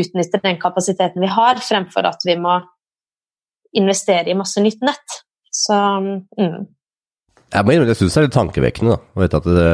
utnytter 0.00 0.42
den 0.44 0.58
kapasiteten 0.62 1.22
vi 1.22 1.30
har, 1.30 1.60
fremfor 1.62 2.08
at 2.08 2.26
vi 2.26 2.36
må 2.40 2.58
investere 3.76 4.32
i 4.32 4.38
masse 4.38 4.62
nytt 4.62 4.82
nett. 4.86 5.20
Så 5.52 5.76
mm. 5.76 6.66
Jeg 7.54 7.64
må 7.64 7.72
innrømme 7.72 7.92
jeg 7.92 8.00
syns 8.00 8.16
det 8.16 8.20
er 8.20 8.28
litt 8.28 8.36
tankevekkende 8.36 8.96
da, 8.96 9.00
å 9.14 9.22
vite 9.22 9.40
at 9.40 9.48
det, 9.48 9.72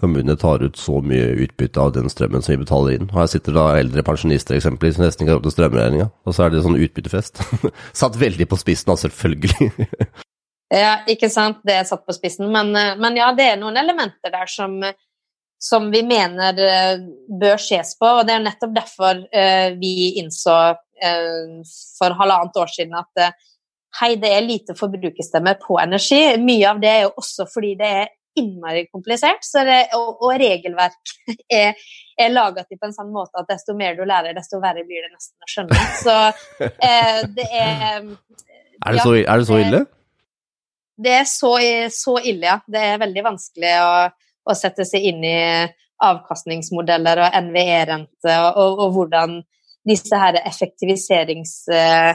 kommunene 0.00 0.36
tar 0.36 0.64
ut 0.64 0.76
så 0.80 1.00
mye 1.04 1.32
utbytte 1.46 1.80
av 1.80 1.94
den 1.96 2.10
strømmen 2.12 2.44
som 2.44 2.52
vi 2.52 2.60
betaler 2.62 2.96
inn. 2.96 3.10
Her 3.14 3.28
sitter 3.30 3.56
da 3.56 3.66
eldre 3.80 4.04
pensjonister 4.04 4.58
eksempelvis 4.58 4.98
som 4.98 5.06
nesten 5.06 5.24
ikke 5.24 5.34
har 5.34 5.40
råd 5.40 5.48
til 5.48 5.56
strømregninga, 5.56 6.08
og 6.26 6.36
så 6.36 6.46
er 6.46 6.52
det 6.52 6.62
sånn 6.66 6.78
utbyttefest. 6.86 7.42
satt 8.02 8.18
veldig 8.20 8.48
på 8.50 8.60
spissen, 8.60 8.90
da, 8.92 8.98
selvfølgelig. 9.00 9.88
ja, 10.84 10.92
ikke 11.12 11.30
sant, 11.32 11.62
det 11.66 11.78
er 11.80 11.88
satt 11.88 12.04
på 12.06 12.16
spissen, 12.16 12.50
men, 12.52 12.74
men 13.00 13.20
ja, 13.20 13.30
det 13.36 13.50
er 13.54 13.60
noen 13.60 13.80
elementer 13.80 14.34
der 14.34 14.52
som 14.52 14.78
som 15.58 15.90
vi 15.90 16.02
mener 16.06 16.58
uh, 16.60 17.04
bør 17.40 17.60
ses 17.60 17.94
på. 17.98 18.08
Og 18.18 18.26
det 18.28 18.36
er 18.36 18.44
nettopp 18.44 18.74
derfor 18.76 19.22
uh, 19.24 19.68
vi 19.80 20.12
innså 20.20 20.56
uh, 20.76 21.56
for 21.98 22.16
halvannet 22.20 22.60
år 22.62 22.72
siden 22.72 22.96
at 22.98 23.30
hei, 23.96 24.12
det 24.20 24.28
er 24.28 24.44
lite 24.44 24.76
forbrukerstemmer 24.76 25.56
på 25.62 25.78
energi. 25.80 26.20
Mye 26.42 26.68
av 26.68 26.80
det 26.82 26.92
er 26.92 27.02
jo 27.06 27.14
også 27.16 27.48
fordi 27.48 27.74
det 27.80 27.92
er 28.02 28.12
innmari 28.36 28.82
komplisert, 28.92 29.46
det, 29.64 29.78
og, 29.96 30.18
og, 30.20 30.34
regelverk 30.36 31.14
er, 31.48 31.70
er 32.20 32.34
laga 32.34 32.66
på 32.68 32.76
en 32.84 32.92
sånn 32.92 33.08
måte 33.08 33.40
at 33.40 33.48
desto 33.48 33.72
mer 33.72 33.96
du 33.96 34.02
lærer, 34.04 34.36
desto 34.36 34.60
verre 34.60 34.84
blir 34.84 35.06
det 35.06 35.14
nesten 35.14 35.40
å 35.40 35.48
skjønne. 35.48 35.86
Så 36.02 36.16
det 37.32 37.46
er 37.48 38.04
er 38.84 38.92
det, 38.92 38.98
ja, 38.98 39.06
så, 39.06 39.14
er 39.16 39.40
det 39.40 39.48
så 39.48 39.60
ille? 39.62 39.80
Det 41.06 41.16
er 41.16 41.26
så, 41.28 41.54
så 41.96 42.18
ille, 42.20 42.44
ja. 42.44 42.58
Det 42.68 42.84
er 42.92 43.00
veldig 43.00 43.24
vanskelig 43.24 43.72
å 43.80 43.90
å 44.46 44.54
sette 44.56 44.86
seg 44.86 45.04
inn 45.10 45.24
i 45.26 45.40
avkastningsmodeller 46.04 47.22
og 47.24 47.36
NVE-rente, 47.48 48.32
og, 48.32 48.60
og, 48.60 48.78
og, 48.84 48.94
hvordan 48.96 49.40
disse 49.88 50.22
her 50.22 50.40
effektiviserings... 50.42 51.58
Eh, 51.72 52.10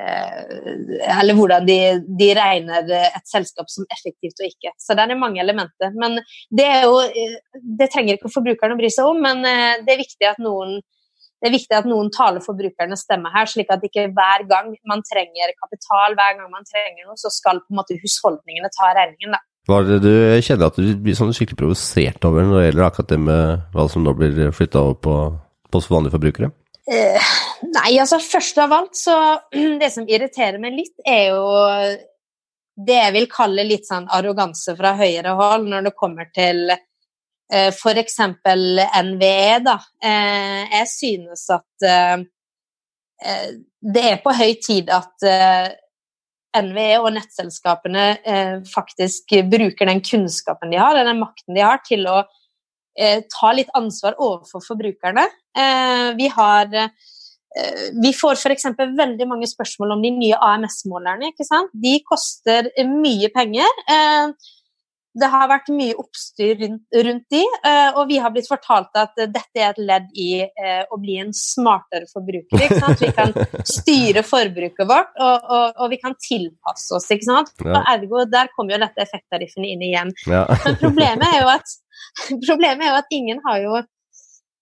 eh, 0.00 0.54
eller 1.18 1.36
hvordan 1.36 1.66
de, 1.68 1.78
de, 2.20 2.30
regner 2.38 2.94
et 3.00 3.26
selskap 3.28 3.68
som 3.72 3.88
effektivt 3.92 4.40
og 4.40 4.48
ikke. 4.48 4.72
Så 4.80 4.96
der 4.96 5.10
er 5.10 5.20
mange 5.20 5.42
elementer. 5.42 5.92
Men 5.98 6.20
det 6.48 6.70
jo 6.86 7.02
Det 7.80 7.90
trenger 7.90 8.16
ikke 8.16 8.32
forbrukeren 8.32 8.76
å 8.76 8.80
bry 8.80 8.92
seg 8.92 9.10
om, 9.10 9.20
men 9.26 9.44
eh, 9.44 9.82
det 9.84 9.96
er 9.96 10.04
viktig 10.06 10.30
at 10.30 10.40
noen 10.42 10.80
det 11.40 11.48
er 11.48 11.54
viktig 11.54 11.72
at 11.72 11.86
noen 11.88 12.10
taler 12.12 12.42
forbrukernes 12.44 13.06
stemme 13.06 13.30
her, 13.32 13.46
slik 13.48 13.70
at 13.72 13.84
ikke 13.86 14.10
hver 14.12 14.42
gang 14.48 14.74
man 14.90 15.00
trenger 15.08 15.54
kapital, 15.56 16.12
hver 16.12 16.34
gang 16.36 16.50
man 16.52 16.66
trenger 16.68 17.06
noe, 17.06 17.16
så 17.16 17.32
skal 17.32 17.62
på 17.62 17.72
en 17.72 17.78
måte 17.78 17.96
husholdningene 18.02 18.68
ta 18.74 18.90
regningen. 18.92 19.32
da. 19.32 19.40
Var 19.68 19.84
det 19.86 19.98
du 20.02 20.12
kjenner 20.42 20.70
at 20.70 20.78
du 20.80 20.94
blir 21.02 21.16
sånn 21.18 21.34
skikkelig 21.36 21.58
provosert 21.60 22.24
over 22.26 22.46
når 22.46 22.56
det 22.56 22.64
gjelder 22.68 22.86
akkurat 22.86 23.12
det 23.12 23.20
med 23.22 23.66
hva 23.74 23.86
som 23.92 24.04
nå 24.04 24.14
blir 24.16 24.54
flytta 24.56 24.82
over 24.86 24.96
på, 25.04 25.16
på 25.70 25.82
vanlige 25.92 26.16
forbrukere? 26.16 26.50
Eh, 26.90 27.32
nei, 27.68 27.90
altså 28.00 28.18
først 28.24 28.58
av 28.64 28.72
alt 28.74 28.96
så 28.98 29.16
Det 29.82 29.90
som 29.92 30.08
irriterer 30.08 30.58
meg 30.62 30.78
litt, 30.78 30.96
er 31.06 31.34
jo 31.34 31.44
det 32.80 32.96
jeg 32.96 33.14
vil 33.14 33.28
kalle 33.30 33.66
litt 33.66 33.84
sånn 33.88 34.08
arroganse 34.10 34.72
fra 34.78 34.94
høyere 34.96 35.34
hold 35.36 35.68
når 35.68 35.90
det 35.90 35.98
kommer 35.98 36.30
til 36.34 36.70
eh, 36.72 37.68
f.eks. 37.68 38.18
NVE, 38.24 39.58
da. 39.66 39.76
Eh, 40.00 40.62
jeg 40.78 40.88
synes 40.88 41.44
at 41.52 41.86
eh, 41.86 42.24
eh, 43.26 43.46
det 43.80 44.06
er 44.14 44.22
på 44.24 44.34
høy 44.36 44.54
tid 44.64 44.90
at 44.94 45.28
eh, 45.28 45.68
NVE 46.56 46.98
og 46.98 47.12
nettselskapene 47.14 48.04
eh, 48.26 48.56
faktisk 48.70 49.36
bruker 49.50 49.90
den 49.90 50.02
kunnskapen 50.02 50.72
de 50.72 50.80
har, 50.80 50.98
den 50.98 51.22
makten 51.22 51.56
de 51.56 51.64
har, 51.64 51.82
til 51.86 52.06
å 52.10 52.22
ta 53.00 53.52
litt 53.54 53.70
ansvar 53.78 54.16
overfor 54.18 54.60
forbrukerne. 54.60 55.22
vi 56.18 56.26
har 56.28 56.66
vi 58.02 58.10
får 58.12 58.34
f.eks. 58.34 58.66
veldig 58.98 59.28
mange 59.30 59.46
spørsmål 59.48 59.94
om 59.94 60.02
de 60.02 60.10
nye 60.12 60.36
AMS-målerne. 60.36 61.30
ikke 61.30 61.46
sant? 61.46 61.70
De 61.72 61.94
koster 62.04 62.68
mye 62.90 63.30
penger. 63.32 63.70
Det 65.18 65.26
har 65.26 65.48
vært 65.50 65.70
mye 65.74 65.96
oppstyr 65.98 66.60
rundt, 66.60 66.84
rundt 67.06 67.24
de, 67.34 67.40
og 67.98 68.04
vi 68.06 68.20
har 68.22 68.30
blitt 68.30 68.46
fortalt 68.46 68.94
at 68.94 69.16
dette 69.18 69.58
er 69.58 69.72
et 69.72 69.80
ledd 69.82 70.06
i 70.14 70.28
å 70.86 70.98
bli 71.02 71.16
en 71.18 71.32
smartere 71.34 72.06
forbruker. 72.12 72.62
ikke 72.62 72.78
sant? 72.78 73.02
Vi 73.02 73.10
kan 73.16 73.34
styre 73.66 74.22
forbruket 74.22 74.86
vårt, 74.86 75.10
og, 75.18 75.48
og, 75.50 75.80
og 75.82 75.90
vi 75.90 75.98
kan 75.98 76.14
tilpasse 76.14 76.94
oss. 76.94 77.10
ikke 77.10 77.26
sant? 77.26 77.50
Ja. 77.58 77.82
ergo, 77.94 78.22
Der 78.30 78.52
kommer 78.54 78.76
jo 78.76 78.82
dette 78.84 79.02
effekttariffen 79.02 79.66
inn 79.66 79.82
igjen. 79.88 80.14
Ja. 80.30 80.44
Men 80.64 80.78
problemet 80.78 81.26
er, 81.26 81.42
jo 81.42 81.50
at, 81.56 81.74
problemet 82.46 82.86
er 82.86 82.92
jo 82.92 83.00
at 83.00 83.16
ingen 83.16 83.42
har 83.48 83.64
jo 83.64 83.80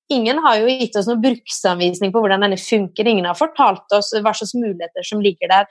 Ingen 0.09 0.39
har 0.41 0.57
jo 0.57 0.71
gitt 0.73 0.95
oss 0.97 1.05
noen 1.05 1.21
bruksanvisning 1.21 2.13
på 2.15 2.21
hvordan 2.25 2.41
denne 2.41 2.57
funker. 2.57 3.05
Ingen 3.11 3.27
har 3.29 3.37
fortalt 3.37 3.93
oss 3.93 4.15
hva 4.17 4.33
slags 4.33 4.55
muligheter 4.57 5.05
som 5.05 5.21
ligger 5.21 5.51
der, 5.53 5.67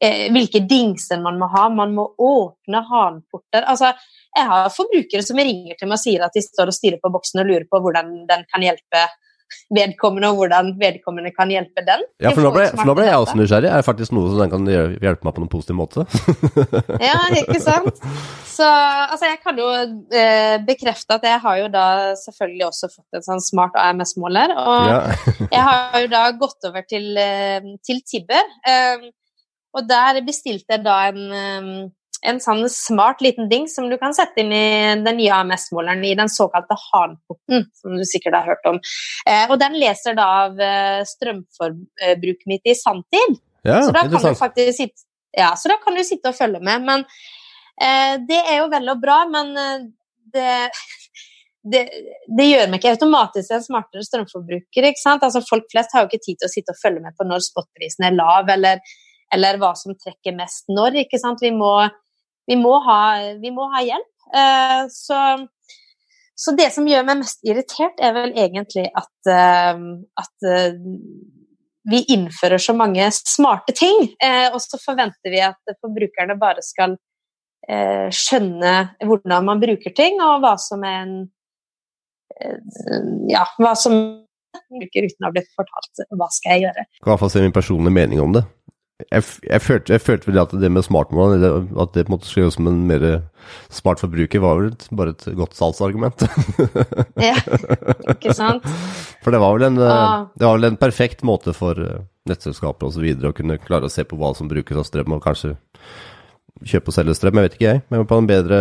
eh, 0.00 0.30
hvilke 0.32 0.62
dingser 0.64 1.20
man 1.20 1.36
må 1.36 1.50
ha. 1.52 1.66
Man 1.68 1.92
må 1.98 2.06
åpne 2.16 2.80
hanporter. 2.88 3.66
Altså, 3.68 3.92
jeg 4.32 4.48
har 4.48 4.70
forbrukere 4.72 5.24
som 5.26 5.40
ringer 5.40 5.76
til 5.76 5.90
meg 5.90 5.98
og 5.98 6.02
sier 6.02 6.24
at 6.24 6.36
de 6.36 6.44
står 6.44 6.72
og 6.72 6.76
stirrer 6.76 7.02
på 7.02 7.12
boksen 7.12 7.42
og 7.42 7.50
lurer 7.50 7.66
på 7.68 7.80
hvordan 7.84 8.14
den 8.30 8.46
kan 8.48 8.64
hjelpe 8.64 9.06
vedkommende, 9.76 10.30
og 10.32 10.38
hvordan 10.40 10.72
vedkommende 10.80 11.32
kan 11.36 11.50
hjelpe 11.52 11.84
den. 11.86 12.04
Ja, 12.22 12.32
for 12.32 12.44
nå 12.44 12.52
ble, 12.54 12.66
for 12.72 12.88
nå 12.88 12.94
ble 12.96 13.06
jeg 13.08 13.20
også 13.20 13.38
nysgjerrig. 13.38 13.70
Er 13.70 13.82
det 13.82 13.88
faktisk 13.88 14.14
noe 14.16 14.30
som 14.30 14.42
den 14.42 14.52
kan 14.52 14.68
hjelpe 14.70 15.28
meg 15.28 15.36
på 15.36 15.42
noen 15.42 15.52
positiv 15.52 15.78
måte? 15.78 16.06
ja, 17.08 17.18
ikke 17.36 17.60
sant. 17.62 18.02
Så 18.48 18.68
altså, 18.68 19.30
jeg 19.30 19.40
kan 19.44 19.58
jo 19.60 19.68
eh, 19.72 20.58
bekrefte 20.66 21.16
at 21.16 21.24
jeg 21.28 21.40
har 21.44 21.62
jo 21.62 21.70
da 21.72 21.86
selvfølgelig 22.20 22.68
også 22.68 22.90
fått 22.92 23.18
en 23.18 23.26
sånn 23.28 23.44
smart 23.44 23.78
AMS-måler. 23.80 24.54
Og 24.60 24.92
ja. 24.92 25.00
jeg 25.56 25.64
har 25.70 25.98
jo 26.04 26.12
da 26.12 26.26
gått 26.36 26.68
over 26.68 26.86
til, 26.88 27.10
eh, 27.20 27.72
til 27.84 28.04
Tibber. 28.08 28.54
Eh, 28.68 29.10
og 29.72 29.88
der 29.88 30.20
bestilte 30.26 30.76
jeg 30.76 30.84
da 30.84 30.98
en, 31.08 31.22
eh, 31.32 31.82
en 32.22 32.38
sånn 32.42 32.62
smart 32.70 33.22
liten 33.24 33.48
ding 33.50 33.64
som 33.70 33.88
du 33.90 33.96
kan 33.98 34.14
sette 34.14 34.44
inn 34.44 34.52
i 34.54 34.66
den 35.02 35.18
nye 35.18 35.34
AMS-måleren 35.40 36.04
i 36.06 36.14
den 36.18 36.30
såkalte 36.30 36.76
Hanporten, 36.78 37.66
som 37.78 37.96
du 37.98 38.04
sikkert 38.06 38.38
har 38.38 38.52
hørt 38.52 38.68
om. 38.70 38.78
Eh, 39.26 39.44
og 39.48 39.58
den 39.62 39.74
leser 39.80 40.14
da 40.18 40.28
av 40.44 40.60
eh, 40.62 41.02
strømforbruket 41.08 42.46
mitt 42.50 42.70
i 42.70 42.78
sanntid. 42.78 43.40
Ja, 43.66 43.82
så 43.82 43.94
da 43.94 44.06
kan 44.06 44.18
du 44.18 44.34
faktisk 44.38 44.76
sitte 44.78 45.08
ja, 45.32 45.54
så 45.56 45.70
da 45.70 45.78
kan 45.80 45.94
du 45.96 46.02
sitte 46.04 46.28
og 46.28 46.36
følge 46.36 46.58
med. 46.60 46.82
Men 46.84 47.06
Eh, 47.80 48.16
det 48.28 48.40
er 48.40 48.60
jo 48.60 48.70
vel 48.72 48.90
og 48.92 49.00
bra, 49.02 49.22
men 49.30 49.54
eh, 49.58 49.86
det, 50.34 50.50
det, 51.72 51.82
det, 52.28 52.48
gjør 52.48 52.68
meg 52.70 52.80
ikke 52.80 52.94
automatisk 52.96 53.54
en 53.56 53.64
smartere 53.64 54.06
strømforbruker. 54.06 54.88
ikke 54.90 55.02
sant? 55.02 55.24
Altså 55.26 55.44
Folk 55.48 55.70
flest 55.72 55.94
har 55.94 56.04
jo 56.04 56.12
ikke 56.12 56.26
tid 56.26 56.40
til 56.40 56.50
å 56.50 56.52
sitte 56.52 56.76
og 56.76 56.82
følge 56.82 57.04
med 57.04 57.16
på 57.16 57.28
når 57.28 57.46
spotprisen 57.48 58.08
er 58.08 58.18
lav, 58.18 58.50
eller, 58.52 58.82
eller, 59.32 59.60
hva 59.62 59.72
som 59.78 59.96
trekker 59.96 60.36
mest 60.36 60.68
når. 60.72 61.02
ikke 61.06 61.20
sant? 61.22 61.42
Vi 61.44 61.52
må, 61.56 61.74
vi 62.50 62.58
må, 62.58 62.74
ha, 62.86 63.00
vi 63.40 63.52
må 63.54 63.68
ha, 63.72 63.82
hjelp. 63.86 64.10
Eh, 64.34 64.80
så, 64.92 65.18
så, 66.34 66.54
det 66.58 66.70
som 66.74 66.88
gjør 66.88 67.06
meg 67.08 67.22
mest 67.22 67.42
irritert, 67.46 68.00
er 68.02 68.16
vel 68.16 68.34
egentlig 68.38 68.88
at, 68.98 69.32
at 70.22 70.48
vi 71.92 72.02
innfører 72.14 72.62
så 72.62 72.74
mange 72.78 73.08
smarte 73.14 73.74
ting, 73.76 74.08
og 74.52 74.58
så 74.62 74.78
forventer 74.82 75.34
vi 75.34 75.42
at 75.42 75.74
forbrukerne 75.82 76.36
bare 76.40 76.62
skal 76.64 76.96
skjønne 77.62 78.72
hvordan 79.06 79.46
man 79.46 79.62
bruker 79.62 79.94
ting, 79.94 80.18
og 80.22 80.42
hva 80.42 80.56
som 80.62 80.82
er 80.86 80.98
en 81.04 81.16
Ja, 83.30 83.44
hva 83.60 83.74
som 83.78 83.94
bruker 84.52 85.06
uten 85.08 85.24
å 85.24 85.28
ha 85.28 85.34
blitt 85.34 85.50
fortalt 85.56 86.02
hva 86.10 86.28
skal 86.32 86.56
jeg 86.56 86.66
gjøre. 86.66 86.84
Hva 87.06 87.16
er 87.18 87.46
min 87.46 87.54
personlige 87.54 87.96
mening 87.96 88.22
om 88.22 88.36
det. 88.36 88.44
Jeg, 89.10 89.24
jeg, 89.48 89.62
følte, 89.62 89.92
jeg 89.94 90.02
følte 90.04 90.34
at 90.40 90.54
det 90.60 90.70
med 90.72 90.84
smartmålene, 90.86 91.50
at 91.82 91.94
det 91.96 92.06
på 92.06 92.12
en 92.12 92.14
måte 92.14 92.28
skulle 92.28 92.46
gjøres 92.46 92.58
som 92.58 92.68
en 92.70 92.82
mer 92.88 93.06
smart 93.72 94.02
forbruker, 94.02 94.42
var 94.42 94.60
vel 94.60 94.70
bare 94.96 95.14
et 95.16 95.26
godt 95.38 95.56
salgsargument. 95.58 96.24
ja, 97.28 97.34
ikke 98.14 98.36
sant? 98.36 98.68
For 99.24 99.34
det 99.34 99.42
var 99.42 99.56
vel 99.56 99.68
en, 99.70 99.80
ah. 99.82 100.28
det 100.38 100.46
var 100.46 100.58
vel 100.58 100.70
en 100.70 100.80
perfekt 100.80 101.24
måte 101.26 101.54
for 101.56 101.78
eh, 101.82 102.02
nettselskaper 102.30 102.90
osv. 102.90 103.06
å 103.26 103.34
kunne 103.36 103.58
klare 103.62 103.88
å 103.88 103.92
se 103.92 104.06
på 104.06 104.18
hva 104.20 104.32
som 104.38 104.50
brukes 104.50 104.78
av 104.78 104.86
strøm, 104.88 105.16
og 105.16 105.24
kanskje 105.24 105.56
kjøpe 106.62 106.92
og 106.92 106.96
selge 106.96 107.16
strøm, 107.18 107.38
jeg 107.38 107.48
vet 107.48 107.58
ikke 107.58 107.70
jeg. 107.70 107.84
Men 107.90 108.08
på 108.08 108.18
en 108.20 108.30
bedre, 108.30 108.58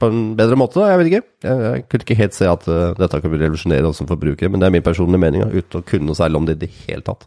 på 0.00 0.08
en 0.10 0.22
bedre 0.38 0.56
måte, 0.58 0.80
da. 0.80 0.92
jeg 0.92 1.00
vet 1.00 1.10
ikke. 1.10 1.22
Jeg, 1.46 1.64
jeg 1.64 1.84
kunne 1.88 2.06
ikke 2.06 2.18
helt 2.18 2.36
se 2.36 2.48
at 2.50 2.68
uh, 2.70 2.94
dette 2.98 3.20
kan 3.22 3.34
revolusjonere 3.34 3.90
oss 3.90 4.00
som 4.02 4.08
forbrukere, 4.10 4.50
men 4.52 4.62
det 4.62 4.68
er 4.68 4.74
min 4.76 4.86
personlige 4.86 5.22
mening, 5.22 5.44
uten 5.52 5.80
å 5.80 5.86
kunne 5.86 6.08
noe 6.08 6.18
særlig 6.18 6.40
om 6.40 6.48
det 6.48 6.56
i 6.56 6.62
det 6.64 6.70
hele 6.84 7.04
tatt. 7.06 7.26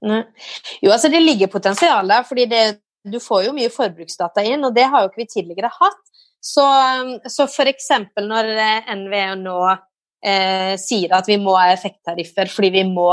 jo, 0.84 0.90
altså 0.90 1.12
det 1.12 1.22
ligger 1.22 1.52
potensial 1.52 2.12
der, 2.12 2.26
fordi 2.28 2.48
det, 2.50 2.64
du 3.06 3.18
får 3.22 3.46
jo 3.48 3.56
mye 3.56 3.72
forbruksdata 3.72 4.44
inn, 4.46 4.66
og 4.66 4.74
det 4.76 4.88
har 4.92 5.04
jo 5.04 5.12
ikke 5.12 5.24
vi 5.24 5.30
tidligere 5.34 5.72
hatt. 5.76 6.02
Så, 6.46 6.64
så 7.32 7.46
f.eks. 7.48 7.88
når 8.22 8.50
eh, 8.54 8.90
NVE 9.00 9.22
nå 9.40 9.56
eh, 9.66 10.74
sier 10.78 11.14
at 11.16 11.26
vi 11.26 11.40
må 11.42 11.56
ha 11.58 11.72
effekttariffer 11.72 12.50
fordi 12.52 12.70
vi 12.76 12.84
må 12.86 13.08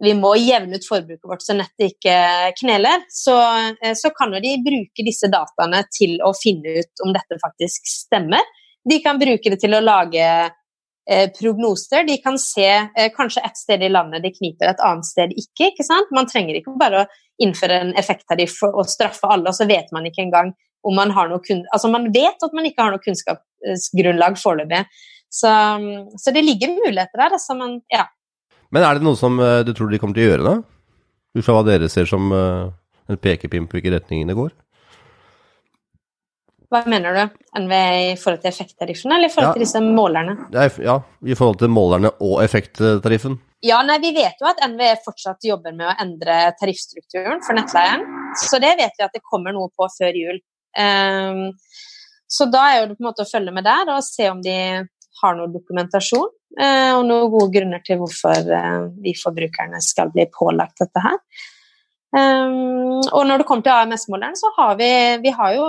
vi 0.00 0.14
må 0.16 0.32
jevne 0.40 0.78
ut 0.80 0.86
forbruket 0.86 1.28
vårt 1.28 1.44
så 1.44 1.56
nettet 1.56 1.92
ikke 1.92 2.14
kneler, 2.60 3.04
så, 3.12 3.36
eh, 3.82 3.92
så 3.96 4.10
kan 4.16 4.32
de 4.32 4.54
bruke 4.64 5.04
disse 5.04 5.28
dataene 5.32 5.82
til 5.92 6.16
å 6.24 6.32
finne 6.36 6.80
ut 6.80 7.04
om 7.04 7.12
dette 7.12 7.36
faktisk 7.42 7.88
stemmer. 7.88 8.46
De 8.88 9.00
kan 9.04 9.20
bruke 9.20 9.52
det 9.52 9.60
til 9.60 9.76
å 9.76 9.82
lage 9.84 10.24
eh, 10.24 11.26
prognoser. 11.36 12.06
De 12.08 12.16
kan 12.24 12.38
se 12.40 12.68
eh, 12.70 13.10
kanskje 13.12 13.44
et 13.44 13.60
sted 13.60 13.84
i 13.84 13.92
landet 13.92 14.24
det 14.24 14.32
kniper, 14.38 14.72
et 14.72 14.84
annet 14.86 15.08
sted 15.08 15.34
ikke. 15.36 15.68
ikke 15.74 15.86
sant? 15.86 16.12
Man 16.16 16.30
trenger 16.30 16.56
ikke 16.56 16.78
bare 16.80 17.04
å 17.04 17.10
innføre 17.44 17.82
en 17.84 17.92
effekttariff 18.00 18.56
og 18.70 18.86
straffe 18.88 19.28
alle, 19.28 19.52
og 19.52 19.56
så 19.56 19.68
vet 19.68 19.92
man 19.92 20.08
ikke 20.08 20.24
engang 20.24 20.54
om 20.86 20.96
man 20.96 21.12
har 21.12 21.28
noe 21.28 21.42
kun... 21.44 21.60
Altså, 21.74 21.90
man 21.92 22.08
vet 22.14 22.40
at 22.40 22.56
man 22.56 22.64
ikke 22.64 22.86
har 22.86 22.94
noe 22.94 23.04
kunnskapsgrunnlag 23.04 24.38
foreløpig. 24.40 24.86
Så, 25.30 25.50
så, 26.18 26.32
det 26.34 26.42
ligger 26.42 26.72
muligheter 26.72 27.20
der. 27.20 27.36
Altså, 27.36 27.54
man, 27.58 27.76
ja, 27.92 28.06
men 28.70 28.86
er 28.86 28.98
det 28.98 29.06
noe 29.06 29.18
som 29.18 29.38
uh, 29.42 29.60
du 29.66 29.72
tror 29.76 29.90
de 29.90 30.00
kommer 30.00 30.16
til 30.16 30.28
å 30.28 30.32
gjøre, 30.32 30.46
da? 30.46 30.56
Ut 31.36 31.46
fra 31.46 31.56
hva 31.56 31.66
dere 31.66 31.90
ser 31.92 32.08
som 32.10 32.32
uh, 32.34 32.70
en 33.10 33.20
pekepinn 33.20 33.68
på 33.68 33.78
hvilke 33.78 33.94
retninger 33.96 34.30
det 34.30 34.38
går? 34.38 34.52
Hva 36.70 36.84
mener 36.86 37.16
du? 37.16 37.38
NVE 37.58 37.84
i 38.12 38.16
forhold 38.18 38.44
til 38.44 38.52
effekttariffen, 38.52 39.10
eller 39.10 39.26
i 39.26 39.32
forhold 39.32 39.50
ja. 39.50 39.54
til 39.56 39.64
disse 39.64 39.80
målerne? 39.82 40.36
Ja, 40.54 41.00
i 41.26 41.34
forhold 41.38 41.58
til 41.58 41.72
målerne 41.74 42.12
og 42.22 42.36
effekttariffen. 42.44 43.40
Ja, 43.66 43.80
nei, 43.84 43.98
Vi 44.00 44.12
vet 44.16 44.38
jo 44.40 44.48
at 44.48 44.62
NVE 44.70 44.92
fortsatt 45.04 45.44
jobber 45.44 45.74
med 45.74 45.88
å 45.90 45.96
endre 46.00 46.36
tariffstrukturen 46.60 47.42
for 47.44 47.58
nettleien. 47.58 48.06
Så 48.38 48.62
det 48.62 48.70
vet 48.78 48.94
vi 48.96 49.04
at 49.04 49.16
det 49.16 49.24
kommer 49.26 49.52
noe 49.56 49.68
på 49.74 49.88
før 49.98 50.16
jul. 50.16 50.38
Um, 50.78 51.50
så 52.30 52.46
da 52.46 52.68
er 52.70 52.86
det 52.86 52.96
på 52.96 53.02
en 53.02 53.10
måte 53.10 53.26
å 53.26 53.28
følge 53.28 53.52
med 53.52 53.66
der 53.66 53.90
og 53.90 54.06
se 54.06 54.30
om 54.30 54.38
de 54.44 54.56
har 55.20 55.36
noe 55.36 55.50
dokumentasjon. 55.50 56.30
Eh, 56.58 56.92
og 56.96 57.04
noen 57.06 57.30
gode 57.30 57.52
grunner 57.54 57.82
til 57.86 58.00
hvorfor 58.00 58.48
eh, 58.56 58.86
vi 59.04 59.14
forbrukerne 59.18 59.78
skal 59.84 60.10
bli 60.14 60.26
pålagt 60.34 60.82
dette 60.82 61.02
her. 61.04 61.18
Um, 62.10 62.98
og 63.14 63.22
når 63.28 63.38
det 63.38 63.46
kommer 63.46 63.62
til 63.62 63.76
AMS-måleren, 63.76 64.34
så 64.34 64.50
har 64.56 64.72
vi, 64.80 64.90
vi 65.22 65.30
har 65.30 65.52
jo 65.54 65.66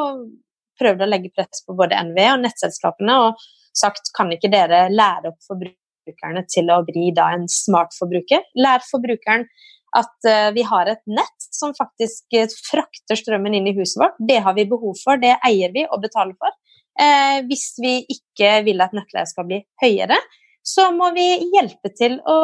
prøvd 0.82 1.04
å 1.06 1.10
legge 1.12 1.30
press 1.36 1.62
på 1.68 1.76
både 1.78 2.00
NV 2.08 2.18
og 2.32 2.40
nettselskapene 2.48 3.18
og 3.28 3.44
sagt 3.78 4.10
kan 4.18 4.32
ikke 4.34 4.50
dere 4.50 4.88
lære 4.90 5.30
opp 5.30 5.38
forbrukerne 5.46 6.42
til 6.50 6.74
å 6.74 6.80
bli 6.88 7.12
da 7.14 7.30
en 7.36 7.46
smart 7.46 7.94
forbruker? 7.94 8.42
Lær 8.58 8.82
forbrukeren 8.88 9.46
at 9.94 10.30
vi 10.56 10.64
har 10.66 10.90
et 10.90 11.02
nett 11.06 11.46
som 11.54 11.76
faktisk 11.78 12.34
frakter 12.66 13.20
strømmen 13.20 13.54
inn 13.60 13.70
i 13.70 13.76
huset 13.78 14.00
vårt. 14.02 14.18
Det 14.18 14.40
har 14.42 14.56
vi 14.58 14.66
behov 14.72 14.98
for, 14.98 15.22
det 15.22 15.36
eier 15.46 15.74
vi 15.76 15.86
og 15.86 16.02
betaler 16.02 16.34
for. 16.40 16.58
Eh, 17.00 17.42
hvis 17.48 17.74
vi 17.82 18.00
ikke 18.12 18.62
vil 18.66 18.84
at 18.84 18.96
nettleie 18.96 19.28
skal 19.30 19.48
bli 19.48 19.62
høyere, 19.84 20.18
så 20.64 20.90
må 20.96 21.12
vi 21.16 21.26
hjelpe 21.56 21.90
til 21.98 22.20
å 22.30 22.38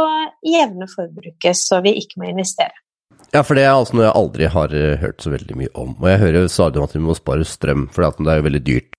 jevne 0.45 0.87
forbruket, 0.89 1.55
så 1.57 1.81
vi 1.85 1.95
ikke 2.01 2.21
må 2.23 2.29
investere. 2.31 2.73
Ja, 3.33 3.41
for 3.43 3.57
det 3.59 3.65
er 3.67 3.73
altså 3.75 3.97
noe 3.97 4.05
jeg 4.07 4.15
aldri 4.15 4.47
har 4.53 4.73
eh, 4.73 4.97
hørt 5.01 5.21
så 5.21 5.29
veldig 5.33 5.55
mye 5.59 5.71
om. 5.75 5.95
Og 5.99 6.07
jeg 6.09 6.21
hører 6.21 6.47
stadig 6.51 6.79
om 6.79 6.85
at 6.87 6.93
vi 6.95 7.01
må 7.03 7.15
spare 7.17 7.43
strøm, 7.45 7.87
for 7.91 8.05
det 8.07 8.31
er 8.31 8.39
jo 8.41 8.47
veldig 8.47 8.63
dyrt. 8.63 8.93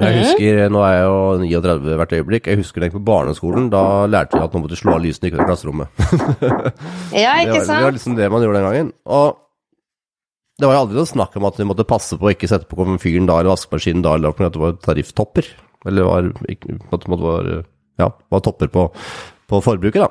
Jeg 0.00 0.14
Mhm. 0.14 0.22
husker, 0.22 0.68
Nå 0.70 0.80
er 0.86 0.92
jeg 0.94 1.04
jo 1.04 1.60
39 1.60 1.96
hvert 1.98 2.12
øyeblikk, 2.16 2.46
jeg 2.46 2.56
husker 2.60 2.80
den 2.80 2.90
på 2.94 3.02
barneskolen. 3.04 3.68
Da 3.70 4.06
lærte 4.06 4.38
vi 4.38 4.44
at 4.44 4.52
man 4.54 4.62
måtte 4.64 4.78
slå 4.78 4.94
av 4.94 5.02
lysene 5.02 5.28
i 5.28 5.34
klasserommet. 5.34 5.88
Ja, 7.12 7.34
Det 7.36 7.48
ikke 7.50 7.66
var, 7.66 7.76
det 7.76 7.84
var 7.84 7.92
liksom 7.96 8.16
det 8.16 8.30
man 8.30 8.42
gjorde 8.42 8.60
den 8.60 8.68
gangen. 8.70 8.92
Og 9.06 9.36
det 10.60 10.68
var 10.68 10.74
jo 10.76 10.80
aldri 10.84 10.96
noe 11.00 11.08
snakk 11.10 11.36
om 11.36 11.44
at 11.48 11.56
vi 11.58 11.64
måtte 11.68 11.86
passe 11.88 12.16
på 12.20 12.28
å 12.28 12.32
ikke 12.34 12.48
sette 12.48 12.68
på 12.70 12.76
komfyren 12.78 13.26
da, 13.28 13.38
eller 13.40 13.54
vaskemaskinen 13.54 14.02
da, 14.04 14.14
eller 14.14 14.30
at 14.34 14.52
det 14.56 14.60
var 14.62 14.78
tarifftopper. 14.84 15.46
Eller 15.88 16.04
var, 16.04 16.26
at 16.48 17.00
det 17.06 17.20
var, 17.20 17.50
ja, 18.00 18.10
var 18.32 18.42
topper 18.44 18.72
på, 18.72 18.88
på 19.50 19.62
forbruket, 19.64 20.02
da. 20.06 20.10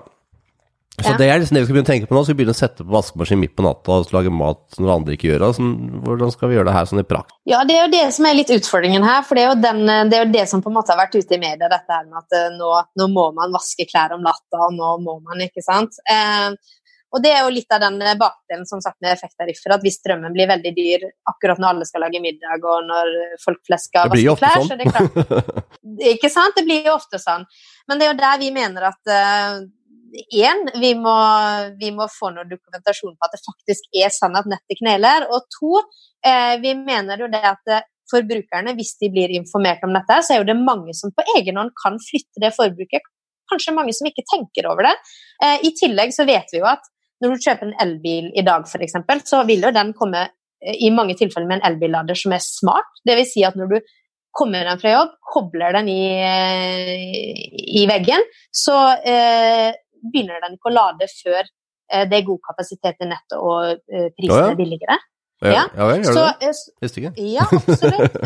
Så 1.00 1.14
Ja. 1.14 1.18
det 1.18 1.28
er 1.32 1.40
liksom 1.40 1.56
det 1.56 1.62
vi 1.62 1.68
skal 1.68 1.76
begynne 1.78 1.88
å 1.88 1.92
tenke 1.94 2.08
på 2.10 2.16
nå. 2.16 2.22
Skal 2.26 2.36
vi 2.36 2.40
begynne 2.42 2.56
å 2.56 2.60
sette 2.60 2.84
på 2.84 2.92
vaskemaskin 2.92 3.40
midt 3.40 3.54
på 3.56 3.64
natta 3.64 4.00
og 4.02 4.10
lage 4.12 4.32
mat 4.36 4.80
når 4.84 4.92
andre 4.98 5.16
ikke 5.16 5.30
gjør 5.30 5.46
det? 5.46 5.50
Sånn, 5.56 5.70
hvordan 6.04 6.34
skal 6.34 6.50
vi 6.50 6.58
gjøre 6.58 6.68
det 6.68 6.74
her 6.76 6.90
sånn 6.90 7.00
i 7.00 7.06
prakt? 7.08 7.32
Ja, 7.48 7.62
det 7.64 7.78
er 7.78 7.86
jo 7.86 7.94
det 7.94 8.02
som 8.18 8.28
er 8.28 8.36
litt 8.36 8.52
utfordringen 8.52 9.06
her. 9.08 9.22
For 9.24 9.40
det 9.40 9.46
er 9.46 9.48
jo, 9.48 9.62
den, 9.64 9.80
det, 10.12 10.18
er 10.18 10.26
jo 10.26 10.34
det 10.34 10.44
som 10.52 10.64
på 10.66 10.68
en 10.68 10.76
måte 10.76 10.92
har 10.92 11.00
vært 11.00 11.16
ute 11.16 11.38
i 11.38 11.40
media, 11.40 11.72
dette 11.72 11.88
her 11.88 12.04
med 12.04 12.20
at 12.20 12.36
eh, 12.36 12.50
nå, 12.58 12.74
nå 13.00 13.08
må 13.16 13.30
man 13.38 13.56
vaske 13.56 13.88
klær 13.88 14.18
om 14.18 14.26
natta, 14.28 14.60
og 14.60 14.76
nå 14.76 14.92
må 15.06 15.16
man, 15.24 15.46
ikke 15.48 15.64
sant. 15.64 15.96
Eh, 16.04 16.52
og 17.10 17.24
det 17.24 17.32
er 17.34 17.42
jo 17.46 17.54
litt 17.54 17.74
av 17.74 17.82
den 17.84 17.98
eh, 18.04 18.18
bakdelen 18.20 18.68
som 18.70 18.84
sagt 18.84 19.00
med 19.04 19.16
effekttariffer, 19.16 19.74
at 19.76 19.86
hvis 19.86 20.00
strømmen 20.02 20.36
blir 20.36 20.50
veldig 20.52 20.74
dyr 20.76 21.08
akkurat 21.32 21.62
når 21.62 21.74
alle 21.74 21.90
skal 21.90 22.06
lage 22.06 22.22
middag, 22.24 22.64
og 22.64 22.86
når 22.90 23.12
folk 23.44 23.64
flest 23.68 23.90
skal 23.90 24.12
vaske 24.14 24.36
ofte 24.36 24.54
sånn. 24.56 24.70
så 24.70 24.78
er 24.78 24.82
det 24.84 24.94
klart 24.94 25.20
sånn. 25.20 25.68
Ikke 26.14 26.32
sant? 26.32 26.56
Det 26.56 26.68
blir 26.68 26.86
jo 26.86 26.96
ofte 26.96 27.20
sånn. 27.22 27.46
Men 27.90 28.00
det 28.00 28.08
er 28.08 28.14
jo 28.14 28.22
der 28.22 28.42
vi 28.42 28.54
mener 28.56 28.90
at 28.92 29.14
én, 30.34 30.70
vi, 30.80 30.94
må, 30.96 31.16
vi 31.80 31.92
må 31.96 32.08
få 32.12 32.32
noe 32.34 32.48
dokumentasjon 32.50 33.16
på 33.16 33.28
at 33.28 33.36
det 33.36 33.42
faktisk 33.46 34.02
er 34.04 34.14
sånn 34.14 34.38
at 34.40 34.50
nettet 34.50 34.80
kneler. 34.82 35.28
Og 35.34 35.48
to, 35.54 35.82
uh, 36.26 36.56
vi 36.62 36.76
mener 36.78 37.24
jo 37.24 37.30
det 37.32 37.42
at 37.46 37.74
uh, 37.74 37.86
forbrukerne, 38.10 38.76
hvis 38.78 38.96
de 39.02 39.12
blir 39.14 39.34
informert 39.38 39.84
om 39.86 39.94
dette, 39.96 40.22
så 40.26 40.36
er 40.36 40.42
jo 40.42 40.50
det 40.50 40.58
mange 40.60 40.96
som 40.98 41.14
på 41.16 41.26
egen 41.38 41.60
hånd 41.62 41.74
kan 41.78 42.00
flytte 42.02 42.42
det 42.44 42.54
forbruket. 42.56 43.06
Kanskje 43.50 43.76
mange 43.76 43.94
som 43.98 44.10
ikke 44.10 44.26
tenker 44.30 44.70
over 44.70 44.86
det. 44.90 44.96
Eh, 45.44 45.68
I 45.70 45.72
tillegg 45.78 46.14
så 46.14 46.26
vet 46.30 46.52
vi 46.54 46.62
jo 46.62 46.68
at 46.70 46.86
når 47.22 47.34
du 47.36 47.44
kjøper 47.46 47.68
en 47.68 47.78
elbil 47.84 48.30
i 48.38 48.44
dag 48.48 48.64
f.eks., 48.68 48.96
så 49.28 49.42
vil 49.48 49.66
jo 49.68 49.72
den 49.76 49.94
komme 49.98 50.22
eh, 50.30 50.78
i 50.88 50.90
mange 50.96 51.16
tilfeller 51.20 51.48
med 51.50 51.60
en 51.60 51.68
elbillader 51.74 52.16
som 52.20 52.36
er 52.36 52.44
smart. 52.44 52.92
Det 53.06 53.18
vil 53.20 53.28
si 53.28 53.44
at 53.48 53.58
når 53.60 53.74
du 53.76 53.80
kommer 54.40 54.64
den 54.64 54.80
fra 54.80 54.92
jobb, 54.94 55.14
kobler 55.34 55.74
den 55.80 55.88
i, 55.92 56.02
eh, 56.24 57.82
i 57.82 57.86
veggen, 57.90 58.24
så 58.56 58.76
eh, 59.04 59.72
begynner 60.06 60.40
den 60.46 60.56
ikke 60.58 60.70
å 60.72 60.76
lade 60.76 61.08
før 61.12 61.42
eh, 61.44 62.06
det 62.08 62.20
er 62.22 62.28
god 62.28 62.40
kapasitet 62.48 63.02
i 63.04 63.10
nettet 63.10 63.38
og 63.40 63.80
eh, 63.92 64.10
prisen 64.16 64.36
Ja, 64.38 64.46
ja. 64.46 64.52
er 64.54 64.60
billigere. 64.60 65.00
Ja, 65.40 65.52
Ja. 65.56 65.64
ja 65.80 65.86
vel, 65.88 66.02
gjør 66.04 66.18
det? 66.20 66.50
eh, 66.50 66.64
Visste 66.84 67.00
ikke. 67.02 67.28
ja, 67.32 67.46
absolutt. 67.48 68.18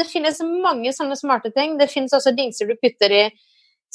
Det 0.00 0.06
finnes 0.10 0.40
mange 0.64 0.90
sånne 0.94 1.14
smarte 1.18 1.52
ting. 1.54 1.76
Det 1.78 1.86
finnes 1.92 2.14
også 2.18 2.32
dingser 2.34 2.66
du 2.66 2.74
putter 2.82 3.14
i 3.14 3.20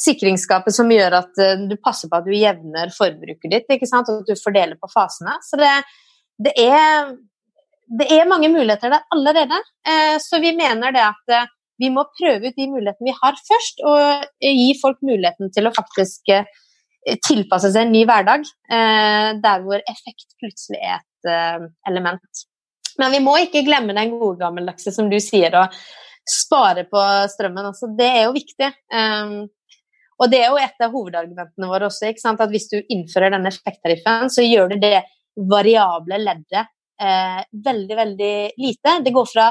sikringsskapet 0.01 0.75
som 0.75 0.91
gjør 0.91 1.17
at 1.21 1.41
eh, 1.41 1.65
du 1.69 1.75
passer 1.81 2.09
på 2.09 2.19
at 2.19 2.27
du 2.27 2.33
jevner 2.35 2.93
forbruket 2.95 3.51
ditt, 3.53 3.73
ikke 3.75 3.89
sant? 3.89 4.09
og 4.09 4.23
at 4.23 4.31
du 4.31 4.39
fordeler 4.39 4.79
på 4.79 4.89
fasene. 4.91 5.37
Så 5.45 5.59
det, 5.61 5.71
det, 6.47 6.53
er, 6.57 7.13
det 7.99 8.09
er 8.15 8.29
mange 8.29 8.51
muligheter 8.53 8.93
der 8.93 9.05
allerede. 9.13 9.61
Eh, 9.87 10.17
så 10.23 10.41
vi 10.43 10.53
mener 10.57 10.95
det 10.95 11.03
at 11.05 11.35
eh, 11.37 11.49
vi 11.81 11.89
må 11.93 12.05
prøve 12.13 12.51
ut 12.51 12.57
de 12.57 12.69
mulighetene 12.69 13.09
vi 13.09 13.17
har 13.17 13.37
først, 13.41 13.81
og 13.89 14.27
gi 14.45 14.67
folk 14.77 14.99
muligheten 15.01 15.49
til 15.53 15.65
å 15.65 15.73
faktisk 15.73 16.29
tilpasse 17.25 17.71
seg 17.73 17.87
en 17.87 17.93
ny 17.95 18.03
hverdag, 18.05 18.43
der 19.41 19.63
hvor 19.63 19.81
effekt 19.89 20.35
plutselig 20.37 20.77
er 20.77 20.99
et 20.99 21.31
element. 21.89 22.43
Men 23.01 23.15
vi 23.15 23.23
må 23.25 23.33
ikke 23.41 23.63
glemme 23.65 23.95
den 23.97 24.13
gode 24.13 24.37
gammeldagse, 24.43 24.93
som 24.93 25.09
du 25.09 25.17
sier, 25.17 25.57
å 25.57 25.65
spare 26.21 26.85
på 26.85 27.01
strømmen. 27.33 27.71
Altså, 27.71 27.89
det 27.97 28.11
er 28.11 28.27
jo 28.27 28.37
viktig. 28.37 28.69
Og 30.21 30.29
det 30.29 30.43
er 30.43 30.51
jo 30.53 30.60
et 30.62 30.84
av 30.86 30.93
hovedargumentene 30.93 31.69
våre 31.69 31.88
også, 31.89 32.12
at 32.29 32.51
hvis 32.53 32.69
du 32.69 32.77
innfører 32.93 33.34
denne 33.34 33.49
effekttariffen, 33.49 34.29
så 34.29 34.45
gjør 34.45 34.73
du 34.73 34.77
det 34.84 35.01
variable 35.49 36.19
leddet 36.21 36.67
eh, 37.01 37.41
veldig, 37.65 37.95
veldig 37.97 38.36
lite. 38.62 38.97
Det 39.01 39.13
går 39.15 39.29
fra 39.31 39.47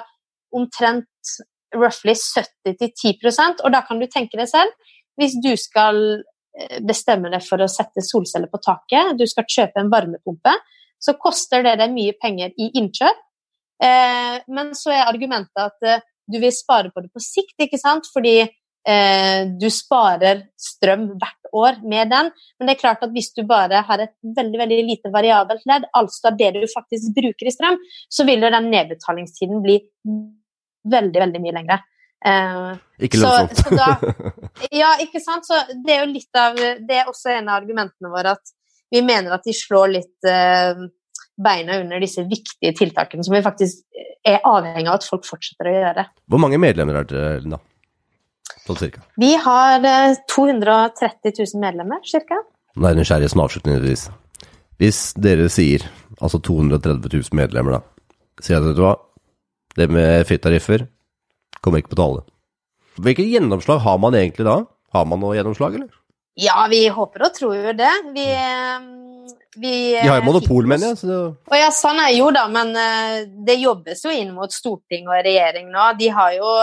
omtrent 0.55 1.33
roughly 1.75 2.15
70 2.15 2.77
til 2.79 2.91
10% 2.91 3.63
og 3.65 3.73
da 3.75 3.83
kan 3.87 4.01
du 4.01 4.09
tenke 4.11 4.39
deg 4.39 4.49
selv, 4.51 4.75
hvis 5.19 5.37
du 5.43 5.53
skal 5.59 6.01
eh, 6.19 6.79
bestemme 6.87 7.31
deg 7.33 7.43
for 7.47 7.63
å 7.63 7.71
sette 7.71 8.05
solceller 8.05 8.51
på 8.51 8.63
taket, 8.65 9.17
du 9.19 9.27
skal 9.31 9.49
kjøpe 9.51 9.83
en 9.83 9.91
varmepumpe, 9.93 10.55
så 11.01 11.17
koster 11.21 11.65
det 11.65 11.79
deg 11.81 11.93
mye 11.95 12.15
penger 12.21 12.55
i 12.61 12.71
innkjøp. 12.79 13.27
Eh, 13.81 14.39
men 14.53 14.75
så 14.77 14.93
er 14.95 15.09
argumentet 15.09 15.63
at 15.63 15.87
eh, 15.89 16.03
du 16.31 16.39
vil 16.43 16.53
spare 16.55 16.93
på 16.93 17.03
det 17.03 17.11
på 17.15 17.23
sikt, 17.25 17.57
ikke 17.65 17.81
sant? 17.81 18.09
Fordi 18.15 18.45
du 19.61 19.67
sparer 19.71 20.47
strøm 20.57 21.03
hvert 21.21 21.51
år 21.53 21.81
med 21.85 22.09
den. 22.11 22.31
Men 22.59 22.67
det 22.69 22.75
er 22.77 22.81
klart 22.81 23.03
at 23.05 23.13
hvis 23.13 23.29
du 23.37 23.43
bare 23.47 23.83
har 23.87 23.99
et 24.07 24.15
veldig 24.25 24.59
veldig 24.63 24.79
lite 24.89 25.13
variabelt 25.13 25.67
ledd, 25.69 25.85
altså 25.97 26.33
det 26.39 26.53
du 26.57 26.63
faktisk 26.73 27.13
bruker 27.17 27.47
i 27.51 27.53
strøm, 27.53 27.77
så 28.09 28.25
vil 28.25 28.41
jo 28.47 28.51
den 28.55 28.71
nedbetalingstiden 28.73 29.61
bli 29.63 29.77
veldig, 30.91 31.21
veldig 31.27 31.43
mye 31.45 31.57
lengre. 31.59 31.79
Eh, 32.25 32.73
Ikke 33.01 33.17
Så- 33.21 33.29
lønnsomt. 33.29 33.57
så 33.57 33.77
da- 33.77 34.41
ja, 34.83 34.95
ikke 35.01 35.21
sant? 35.21 35.45
Så 35.47 35.61
det 35.85 35.95
er 35.95 36.05
jo 36.05 36.13
litt 36.13 36.37
av 36.37 36.57
Det 36.57 36.97
er 37.01 37.09
også 37.09 37.31
en 37.37 37.49
av 37.49 37.63
argumentene 37.63 38.11
våre 38.13 38.33
at 38.37 38.53
vi 38.93 39.01
mener 39.03 39.33
at 39.33 39.45
de 39.45 39.53
slår 39.53 39.93
litt 39.93 40.25
eh, 40.29 40.75
beina 41.41 41.79
under 41.81 42.01
disse 42.03 42.21
viktige 42.29 42.75
tiltakene 42.77 43.25
som 43.25 43.35
vi 43.35 43.41
faktisk 43.45 43.85
er 44.27 44.41
avhengig 44.45 44.89
av 44.89 44.99
at 44.99 45.07
folk 45.09 45.25
fortsetter 45.25 45.71
å 45.71 45.75
gjøre. 45.79 46.05
Hvor 46.29 46.43
mange 46.43 46.59
medlemmer 46.61 46.99
er 47.01 47.05
dere, 47.09 47.41
Linda? 47.41 47.61
Sånn 48.67 48.81
cirka. 48.81 49.05
Vi 49.21 49.35
har 49.41 49.87
eh, 49.87 50.17
230 50.31 51.37
000 51.39 51.63
medlemmer, 51.63 52.03
cirka. 52.07 52.41
Nå 52.77 52.87
er 52.87 52.95
jeg 52.95 53.03
nysgjerrig 53.03 53.31
som 53.33 53.45
avslutningsvis. 53.45 54.09
Hvis 54.81 55.01
dere 55.21 55.49
sier, 55.53 55.85
altså 56.21 56.41
230 56.41 57.09
000 57.11 57.37
medlemmer 57.37 57.79
da, 57.79 57.81
sier 58.41 58.61
at 58.61 58.69
vet 58.69 58.79
du 58.79 58.85
hva, 58.85 58.95
det 59.77 59.89
med 59.93 60.27
fritariffer 60.29 60.87
kommer 61.61 61.83
ikke 61.83 61.95
på 61.95 62.01
tale. 62.01 62.25
Hvilket 63.01 63.29
gjennomslag 63.31 63.81
har 63.85 63.99
man 64.03 64.17
egentlig 64.19 64.47
da? 64.49 64.61
Har 64.95 65.07
man 65.07 65.21
noe 65.23 65.37
gjennomslag, 65.37 65.77
eller? 65.79 66.01
Ja, 66.41 66.67
vi 66.71 66.87
håper 66.89 67.27
og 67.29 67.37
tror 67.37 67.57
jo 67.59 67.73
det. 67.77 67.93
Vi, 68.15 68.25
eh, 68.33 68.81
vi 69.57 69.73
De 70.01 70.09
har 70.09 70.19
jo 70.19 70.23
eh, 70.23 70.27
monopol, 70.27 70.67
mener 70.71 70.93
jeg. 70.93 71.01
Så 71.03 71.19
Å 71.35 71.59
ja, 71.59 71.71
sånn 71.75 72.01
er 72.03 72.15
jo 72.17 72.31
da, 72.35 72.47
men 72.53 72.73
eh, 72.79 73.17
det 73.47 73.59
jobbes 73.61 74.05
jo 74.07 74.15
inn 74.15 74.33
mot 74.37 74.53
storting 74.53 75.09
og 75.11 75.21
regjering 75.27 75.71
nå. 75.73 75.91
De 76.01 76.11
har 76.15 76.35
jo, 76.39 76.55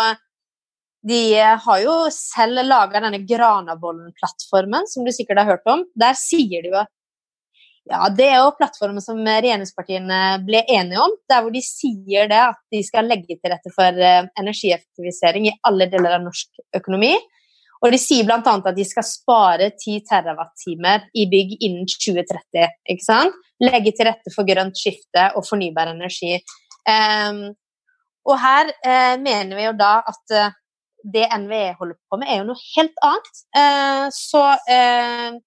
de 1.06 1.22
har 1.64 1.82
jo 1.84 1.96
selv 2.14 2.64
laga 2.66 3.02
denne 3.04 3.22
Granavolden-plattformen, 3.28 4.88
som 4.90 5.06
du 5.06 5.14
sikkert 5.14 5.44
har 5.44 5.52
hørt 5.54 5.70
om. 5.70 5.86
Der 5.96 6.18
sier 6.18 6.66
de 6.66 6.74
jo 6.74 6.86
ja, 7.88 8.10
det 8.12 8.26
er 8.28 8.42
jo 8.42 8.56
plattformen 8.58 9.00
som 9.00 9.20
regjeringspartiene 9.24 10.42
ble 10.44 10.60
enige 10.68 11.00
om, 11.00 11.14
der 11.30 11.44
hvor 11.44 11.54
de 11.54 11.62
sier 11.64 12.28
det 12.28 12.40
at 12.50 12.60
de 12.74 12.82
skal 12.84 13.08
legge 13.08 13.38
til 13.38 13.54
rette 13.54 13.72
for 13.72 14.02
eh, 14.04 14.28
energieffektivisering 14.40 15.48
i 15.48 15.54
alle 15.70 15.88
deler 15.92 16.18
av 16.18 16.26
norsk 16.26 16.66
økonomi. 16.82 17.14
Og 17.86 17.94
de 17.94 18.00
sier 18.02 18.26
bl.a. 18.26 18.42
at 18.42 18.76
de 18.76 18.86
skal 18.88 19.06
spare 19.06 19.70
10 19.78 20.02
TWh 20.10 21.08
i 21.22 21.28
bygg 21.32 21.56
innen 21.62 21.88
2030. 21.88 22.74
ikke 22.90 23.06
sant? 23.06 23.38
Legge 23.64 23.94
til 23.96 24.10
rette 24.10 24.34
for 24.34 24.50
grønt 24.50 24.78
skifte 24.78 25.30
og 25.38 25.46
fornybar 25.48 25.94
energi. 25.94 26.40
Um, 26.90 27.44
og 28.28 28.40
her 28.42 28.72
uh, 28.74 29.16
mener 29.22 29.54
vi 29.56 29.68
jo 29.68 29.76
da 29.78 29.94
at 30.10 30.36
eh, 30.36 30.56
det 31.14 31.28
NVE 31.40 31.76
holder 31.80 31.98
på 32.10 32.20
med, 32.20 32.30
er 32.30 32.42
jo 32.42 32.48
noe 32.50 32.64
helt 32.76 33.04
annet. 33.06 33.44
Eh, 33.62 34.08
så 34.16 34.44
eh, 34.74 35.38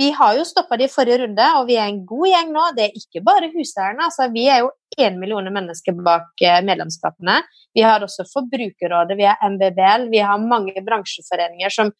vi 0.00 0.10
har 0.16 0.36
jo 0.38 0.44
stoppa 0.48 0.78
det 0.80 0.88
i 0.88 0.92
forrige 0.92 1.20
runde, 1.22 1.48
og 1.58 1.66
vi 1.68 1.76
er 1.76 1.90
en 1.90 2.04
god 2.08 2.28
gjeng 2.30 2.54
nå. 2.54 2.68
Det 2.76 2.86
er 2.86 3.00
ikke 3.02 3.24
bare 3.26 3.50
huseierne. 3.52 4.06
Altså, 4.08 4.30
vi 4.32 4.46
er 4.48 4.62
jo 4.64 4.70
én 5.00 5.18
million 5.20 5.50
mennesker 5.52 5.98
bak 6.04 6.44
eh, 6.44 6.62
medlemskapene. 6.64 7.42
Vi 7.76 7.84
har 7.84 8.04
også 8.04 8.24
Forbrukerrådet, 8.32 9.18
vi 9.20 9.28
har 9.28 9.42
MBBL, 9.44 10.08
vi 10.12 10.24
har 10.24 10.40
mange 10.40 10.80
bransjeforeninger 10.86 11.72
som 11.72 11.92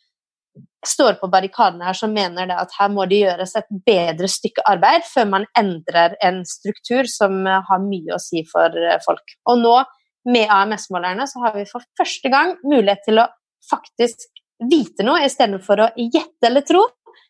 står 0.84 1.14
på 1.20 1.28
barrikadene 1.32 1.86
her 1.86 1.96
som 1.96 2.10
mener 2.12 2.50
at 2.56 2.72
her 2.74 2.90
må 2.92 3.04
det 3.08 3.20
gjøres 3.22 3.54
et 3.56 3.68
bedre 3.86 4.28
stykke 4.28 4.64
arbeid 4.68 5.04
før 5.06 5.28
man 5.36 5.46
endrer 5.56 6.16
en 6.26 6.42
struktur 6.48 7.08
som 7.08 7.44
har 7.46 7.84
mye 7.84 8.16
å 8.16 8.20
si 8.20 8.42
for 8.50 8.74
folk. 9.06 9.36
Og 9.48 9.62
nå 9.62 9.76
med 10.28 10.50
AMS-målerne 10.50 11.26
så 11.30 11.42
har 11.44 11.56
vi 11.56 11.64
for 11.68 11.84
første 11.98 12.30
gang 12.32 12.54
mulighet 12.62 13.02
til 13.08 13.22
å 13.22 13.28
faktisk 13.70 14.28
vite 14.70 15.06
noe 15.06 15.24
istedenfor 15.26 15.86
å 15.86 15.88
gjette 15.98 16.48
eller 16.48 16.66
tro. 16.66 16.84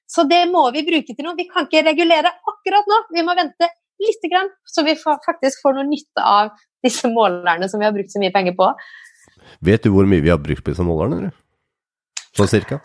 Så 0.08 0.26
det 0.28 0.42
må 0.50 0.66
vi 0.74 0.84
bruke 0.84 1.14
til 1.14 1.24
noe. 1.24 1.38
Vi 1.38 1.48
kan 1.48 1.68
ikke 1.68 1.84
regulere 1.86 2.34
akkurat 2.52 2.88
nå. 2.90 2.98
Vi 3.16 3.24
må 3.24 3.36
vente 3.38 3.70
lite 4.02 4.28
grann, 4.28 4.50
så 4.66 4.84
vi 4.84 4.96
får, 4.98 5.22
faktisk 5.24 5.62
får 5.62 5.78
noe 5.78 5.88
nytte 5.88 6.24
av 6.26 6.50
disse 6.82 7.08
målerne 7.08 7.68
som 7.70 7.80
vi 7.80 7.86
har 7.86 7.94
brukt 7.94 8.12
så 8.12 8.20
mye 8.20 8.34
penger 8.34 8.56
på. 8.58 8.68
vet 9.62 9.84
du 9.84 9.92
hvor 9.94 10.08
mye 10.08 10.24
vi 10.24 10.32
har 10.32 10.40
brukt 10.42 10.64
på 10.64 10.74
disse 10.74 10.84
målerne, 10.84 11.20
eller? 11.20 11.38
Sånn 12.36 12.50
cirka? 12.50 12.80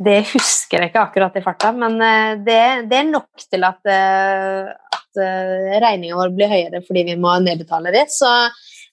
Det 0.00 0.16
husker 0.32 0.80
jeg 0.80 0.90
ikke 0.90 1.02
akkurat 1.04 1.34
i 1.36 1.42
farta, 1.44 1.70
men 1.76 1.98
eh, 2.00 2.38
det, 2.40 2.62
det 2.88 2.98
er 3.02 3.08
nok 3.10 3.44
til 3.44 3.66
at, 3.68 3.80
eh, 3.84 4.70
at 4.96 5.20
eh, 5.20 5.74
regninga 5.84 6.16
vår 6.16 6.32
blir 6.36 6.48
høyere 6.48 6.80
fordi 6.86 7.04
vi 7.10 7.16
må 7.20 7.34
nedbetale 7.44 7.92
det. 7.92 8.06
Så 8.14 8.30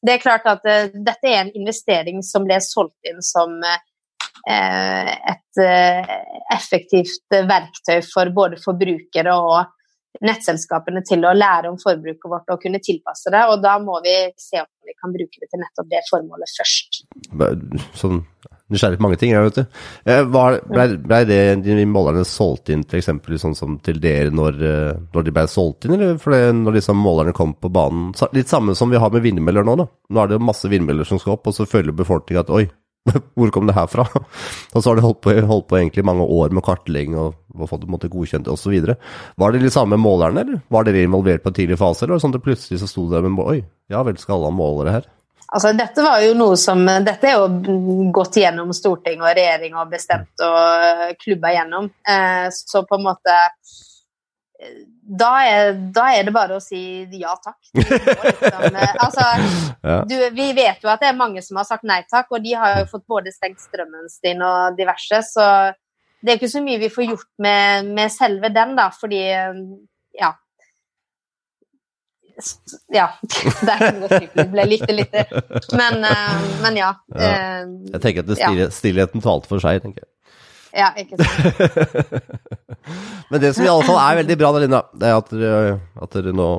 det 0.05 0.15
er 0.15 0.23
klart 0.23 0.47
at 0.49 0.65
uh, 0.67 0.89
dette 0.93 1.29
er 1.29 1.43
en 1.43 1.53
investering 1.57 2.23
som 2.25 2.45
ble 2.47 2.59
solgt 2.63 3.09
inn 3.09 3.23
som 3.25 3.57
uh, 3.63 3.77
et 4.47 5.59
eh, 5.59 6.11
effektivt 6.53 7.33
verktøy 7.49 7.97
for 8.05 8.29
både 8.31 8.59
forbrukere 8.61 9.33
og 9.35 10.23
nettselskapene 10.23 11.01
til 11.05 11.25
å 11.27 11.33
lære 11.35 11.71
om 11.71 11.75
forbruket 11.81 12.31
vårt 12.31 12.53
og 12.53 12.61
kunne 12.63 12.79
tilpasse 12.83 13.33
det. 13.33 13.43
Og 13.51 13.59
da 13.65 13.75
må 13.83 13.97
vi 14.05 14.15
se 14.39 14.61
om 14.61 14.69
vi 14.87 14.95
kan 14.95 15.11
bruke 15.11 15.41
det 15.41 15.49
til 15.51 15.61
nettopp 15.61 15.89
det 15.91 16.03
formålet 16.07 16.53
først. 16.61 17.01
Sånn 17.99 18.21
nysgjerrig 18.71 18.97
på 18.99 19.05
mange 19.05 19.17
ting, 19.19 19.31
jeg 19.31 19.43
vet 19.47 19.59
du. 19.61 19.65
Eh, 20.05 20.23
var- 20.33 20.59
Ble, 20.67 20.87
ble 20.97 21.19
det 21.25 21.39
de 21.63 21.85
målerne 21.85 22.25
solgt 22.27 22.69
inn 22.73 22.83
til 22.83 22.99
eksempel 22.99 23.37
sånn 23.39 23.55
som 23.55 23.77
til 23.79 23.99
dere 24.03 24.29
når, 24.31 24.57
eh, 24.61 24.97
når 25.13 25.23
de 25.27 25.31
ble 25.31 25.45
solgt 25.47 25.85
inn, 25.87 25.93
eller 25.95 26.17
for 26.19 26.31
det, 26.35 26.53
når 26.55 26.79
liksom 26.79 26.97
målerne 26.99 27.33
kom 27.33 27.53
på 27.55 27.71
banen? 27.71 28.11
Litt 28.33 28.47
samme 28.51 28.75
som 28.75 28.89
vi 28.91 28.97
har 28.99 29.09
med 29.13 29.23
vindmøller 29.23 29.63
nå, 29.63 29.77
da. 29.77 29.87
Nå 30.11 30.23
er 30.23 30.27
det 30.27 30.39
jo 30.39 30.45
masse 30.45 30.67
vindmøller 30.69 31.05
som 31.07 31.19
skal 31.19 31.33
opp, 31.37 31.47
og 31.47 31.53
så 31.55 31.67
føler 31.67 31.95
befolkningen 31.95 32.43
at 32.43 32.49
oi, 32.51 32.67
hvor 33.39 33.49
kom 33.55 33.67
det 33.69 33.75
her 33.77 33.87
fra? 33.87 34.03
Og 34.75 34.81
så 34.83 34.89
har 34.89 34.97
de 34.97 35.01
holdt 35.05 35.21
på, 35.23 35.31
holdt 35.47 35.67
på 35.69 35.77
egentlig 35.79 36.03
mange 36.03 36.25
år 36.27 36.51
med 36.51 36.61
kartlegging 36.67 37.15
og, 37.15 37.37
og 37.55 37.69
fått 37.69 37.85
det 37.87 38.09
godkjent 38.11 38.49
osv. 38.51 38.75
Var 39.39 39.51
det 39.55 39.61
litt 39.63 39.71
samme 39.71 39.95
målerne, 39.95 40.43
eller 40.43 40.59
var 40.69 40.83
dere 40.83 41.05
involvert 41.07 41.41
på 41.41 41.53
en 41.53 41.55
tidlig 41.55 41.77
fase, 41.79 42.03
eller 42.03 42.17
var 42.17 42.19
det 42.19 42.25
sånn 42.25 42.35
at 42.35 42.41
det 42.41 42.47
plutselig 42.49 42.81
så 42.83 42.89
sto 42.91 43.05
der 43.09 43.23
med 43.23 43.39
oi, 43.39 43.61
ja 43.89 44.03
vel, 44.03 44.17
skal 44.19 44.35
alle 44.41 44.51
ha 44.51 44.57
målere 44.59 44.91
her? 44.97 45.07
Altså, 45.47 45.71
dette 45.77 46.03
var 46.03 46.19
jo 46.25 46.33
noe 46.35 46.57
som 46.59 46.81
Dette 46.83 47.29
er 47.29 47.37
jo 47.39 48.07
gått 48.15 48.41
gjennom 48.41 48.73
storting 48.75 49.21
og 49.23 49.31
regjering 49.31 49.77
og 49.79 49.91
bestemt 49.93 50.43
og 50.43 51.13
klubba 51.21 51.53
gjennom. 51.55 51.87
Eh, 52.03 52.47
så 52.51 52.83
på 52.87 52.99
en 52.99 53.05
måte 53.05 53.37
da 55.07 55.29
er, 55.45 55.75
da 55.93 56.07
er 56.17 56.25
det 56.27 56.33
bare 56.35 56.57
å 56.57 56.63
si 56.63 56.79
ja 57.15 57.33
takk. 57.39 57.59
Liksom, 57.77 58.75
eh, 58.75 58.95
altså, 59.05 59.27
du, 60.09 60.15
vi 60.35 60.49
vet 60.57 60.83
jo 60.83 60.91
at 60.91 61.03
det 61.03 61.11
er 61.11 61.19
mange 61.19 61.43
som 61.45 61.59
har 61.61 61.67
sagt 61.69 61.85
nei 61.87 62.01
takk, 62.09 62.31
og 62.33 62.43
de 62.43 62.55
har 62.57 62.81
jo 62.81 62.89
fått 62.91 63.05
både 63.07 63.33
stengt 63.35 63.61
strømmen 63.63 64.09
sin 64.11 64.43
og 64.43 64.77
diverse, 64.79 65.21
så 65.29 65.47
det 66.19 66.33
er 66.33 66.39
ikke 66.39 66.51
så 66.51 66.63
mye 66.65 66.81
vi 66.81 66.91
får 66.91 67.07
gjort 67.11 67.29
med, 67.45 67.93
med 67.95 68.11
selve 68.11 68.51
den, 68.51 68.75
da, 68.79 68.89
fordi 68.91 69.21
ja. 70.17 70.33
Ja. 72.93 73.07
Det 73.65 73.73
er 73.73 73.81
ikke 73.87 74.09
fryktelig. 74.11 74.35
Det 74.37 74.45
ble 74.51 74.65
litt, 74.69 74.85
litt 74.93 75.15
Men, 75.73 76.03
eh, 76.05 76.45
men 76.63 76.77
ja. 76.77 76.91
eh, 77.15 77.63
Jeg 77.93 78.01
tenker 78.03 78.23
at 78.25 78.29
det 78.29 78.37
Ja. 78.39 78.51
stille, 78.51 78.67
stillheten 78.75 79.23
talte 79.25 79.49
for 79.49 79.63
seg, 79.63 79.81
tenker 79.85 80.05
jeg. 80.05 80.11
Ja, 80.77 80.91
ikke 80.99 81.17
sant. 81.17 82.27
Men 83.31 83.41
det 83.41 83.53
som 83.55 83.65
i 83.65 83.69
alle 83.71 83.85
fall 83.87 83.97
er 83.97 84.19
veldig 84.21 84.35
bra, 84.37 84.51
da, 84.53 84.59
Linda, 84.61 84.81
det 84.93 85.07
er 85.09 85.15
at 85.17 85.31
dere, 85.33 85.79
at 86.05 86.13
dere 86.13 86.33
nå 86.37 86.49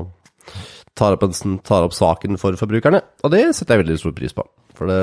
tar 0.98 1.14
opp, 1.14 1.22
en, 1.28 1.58
tar 1.62 1.86
opp 1.86 1.94
saken 1.94 2.40
for 2.40 2.56
forbrukerne. 2.58 3.00
Og 3.22 3.30
det 3.32 3.44
setter 3.54 3.76
jeg 3.78 3.84
veldig 3.84 3.98
stor 4.02 4.14
pris 4.16 4.34
på. 4.34 4.42
For 4.78 4.90
det, 4.90 4.98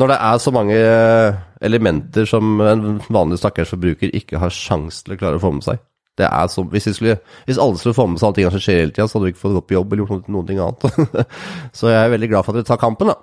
når 0.00 0.10
det 0.12 0.18
er 0.26 0.42
så 0.42 0.52
mange 0.54 0.74
eh, 0.80 1.38
elementer 1.66 2.26
som 2.30 2.58
en 2.64 2.84
vanlig 3.12 3.38
stakkars 3.40 3.72
forbruker 3.76 4.12
ikke 4.14 4.42
har 4.42 4.52
sjans 4.54 5.04
til 5.06 5.14
å 5.14 5.20
klare 5.22 5.38
å 5.38 5.42
få 5.44 5.54
med 5.54 5.66
seg 5.66 5.78
det 6.20 6.26
er 6.28 6.50
som 6.52 6.68
hvis, 6.70 6.86
skulle, 6.94 7.16
hvis 7.48 7.58
alle 7.58 7.78
skulle 7.80 7.96
få 7.96 8.06
med 8.06 8.20
seg 8.20 8.28
alle 8.28 8.38
tingene 8.38 8.54
som 8.54 8.62
skjer 8.62 8.82
hele 8.84 8.94
tida, 8.94 9.06
så 9.10 9.18
hadde 9.18 9.28
vi 9.28 9.34
ikke 9.34 9.42
fått 9.42 9.56
gått 9.56 9.68
på 9.70 9.76
jobb 9.76 9.94
eller 9.94 10.04
gjort 10.04 10.12
noe, 10.14 10.34
noen 10.36 10.50
ting 10.50 10.60
annet. 10.62 11.30
så 11.78 11.90
jeg 11.90 12.00
er 12.00 12.12
veldig 12.14 12.28
glad 12.30 12.46
for 12.46 12.54
at 12.54 12.60
dere 12.60 12.70
tar 12.70 12.82
kampen, 12.82 13.10
da. 13.10 13.16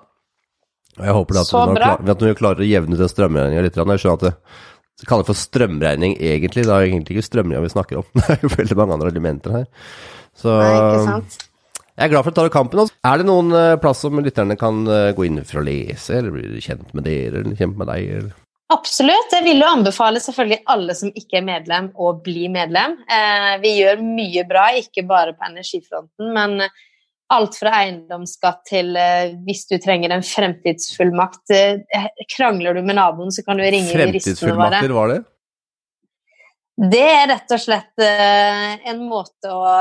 Og 0.99 1.05
jeg 1.07 1.15
håper 1.15 1.39
at 1.39 1.51
vi 1.51 1.61
dere 1.61 1.77
klar, 1.79 2.03
at 2.03 2.23
dere 2.25 2.37
klarer 2.37 2.65
å 2.65 2.67
jevne 2.67 2.97
ut 2.97 3.01
den 3.01 3.11
strømregninga 3.13 3.63
litt. 3.63 3.79
Jeg 3.79 4.03
skjønner 4.03 4.17
at 4.19 4.25
det, 4.25 4.33
det 5.01 5.07
kaller 5.09 5.29
for 5.29 5.39
strømregning 5.39 6.17
egentlig. 6.19 6.65
Det 6.67 6.75
er 6.75 6.89
egentlig 6.89 7.15
ikke 7.15 7.29
strømregninga 7.29 7.63
vi 7.63 7.71
snakker 7.77 8.01
om. 8.01 8.09
Det 8.19 8.27
er 8.35 8.43
jo 8.43 8.51
veldig 8.57 8.77
mange 8.81 8.97
andre 8.97 9.13
elementer 9.13 9.55
her. 9.61 9.65
Så 10.41 10.51
nei, 10.59 10.75
ikke 10.75 11.07
sant. 11.07 11.39
jeg 11.95 12.05
er 12.05 12.11
glad 12.11 12.25
for 12.25 12.33
at 12.33 12.41
dere 12.41 12.51
tar 12.51 12.57
kampen. 12.59 12.83
Også. 12.83 12.97
Er 13.07 13.21
det 13.21 13.29
noen 13.31 13.55
eh, 13.55 13.79
plass 13.81 14.03
som 14.03 14.19
lytterne 14.19 14.59
kan 14.59 14.83
eh, 14.91 15.09
gå 15.15 15.29
inn 15.29 15.41
for 15.47 15.63
å 15.63 15.65
lese, 15.65 16.19
eller 16.19 16.35
bli 16.35 16.63
kjent 16.63 16.91
med 16.97 17.07
dere, 17.07 17.45
eller 17.45 17.59
kjent 17.59 17.79
med 17.79 17.91
deg? 17.93 18.13
Eller? 18.19 18.37
Absolutt. 18.71 19.33
Jeg 19.35 19.43
vil 19.43 19.59
jo 19.59 19.67
anbefale 19.67 20.21
selvfølgelig 20.23 20.61
alle 20.71 20.95
som 20.95 21.11
ikke 21.17 21.41
er 21.41 21.47
medlem, 21.47 21.89
å 21.95 22.13
bli 22.23 22.45
medlem. 22.51 22.95
Eh, 23.03 23.55
vi 23.63 23.75
gjør 23.81 23.99
mye 24.05 24.45
bra, 24.47 24.69
ikke 24.79 25.03
bare 25.09 25.35
på 25.35 25.47
energifronten, 25.49 26.31
men 26.35 26.63
alt 27.31 27.57
fra 27.59 27.73
eiendomsskatt 27.81 28.63
til 28.67 28.95
eh, 28.99 29.33
hvis 29.47 29.65
du 29.71 29.75
trenger 29.83 30.15
en 30.15 30.23
fremtidsfullmakt. 30.23 31.51
Eh, 31.55 32.07
krangler 32.31 32.79
du 32.79 32.85
med 32.85 32.99
naboen, 32.99 33.33
så 33.35 33.43
kan 33.47 33.59
du 33.59 33.65
ringe 33.65 33.91
juristene 33.91 34.07
våre. 34.07 34.15
Fremtidsfullmakter, 34.15 34.95
var 34.95 35.15
det? 35.15 35.21
Det 36.81 37.05
er 37.05 37.27
rett 37.29 37.51
og 37.53 37.59
slett 37.61 38.01
en 38.01 39.01
måte 39.05 39.51
å 39.53 39.73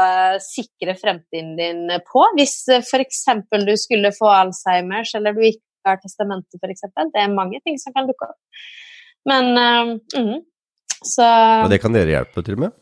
sikre 0.43 0.93
fremtiden 0.99 1.55
din 1.57 1.87
på. 2.05 2.27
Hvis 2.37 2.67
f.eks. 2.83 3.23
du 3.55 3.73
skulle 3.81 4.11
få 4.13 4.29
Alzheimers, 4.29 5.15
eller 5.17 5.33
du 5.33 5.47
ikke 5.47 5.70
har 5.89 6.01
testamentet, 6.03 6.61
f.eks. 6.61 6.87
Det 7.15 7.23
er 7.23 7.33
mange 7.33 7.61
ting 7.65 7.79
som 7.81 7.97
kan 7.97 8.09
dukke 8.11 8.31
opp. 8.33 8.63
Men 9.29 9.53
mhm. 9.57 10.39
Så 11.01 11.25
Og 11.65 11.71
det 11.73 11.79
kan 11.81 11.95
dere 11.97 12.13
hjelpe 12.13 12.43
til 12.45 12.59
med? 12.61 12.75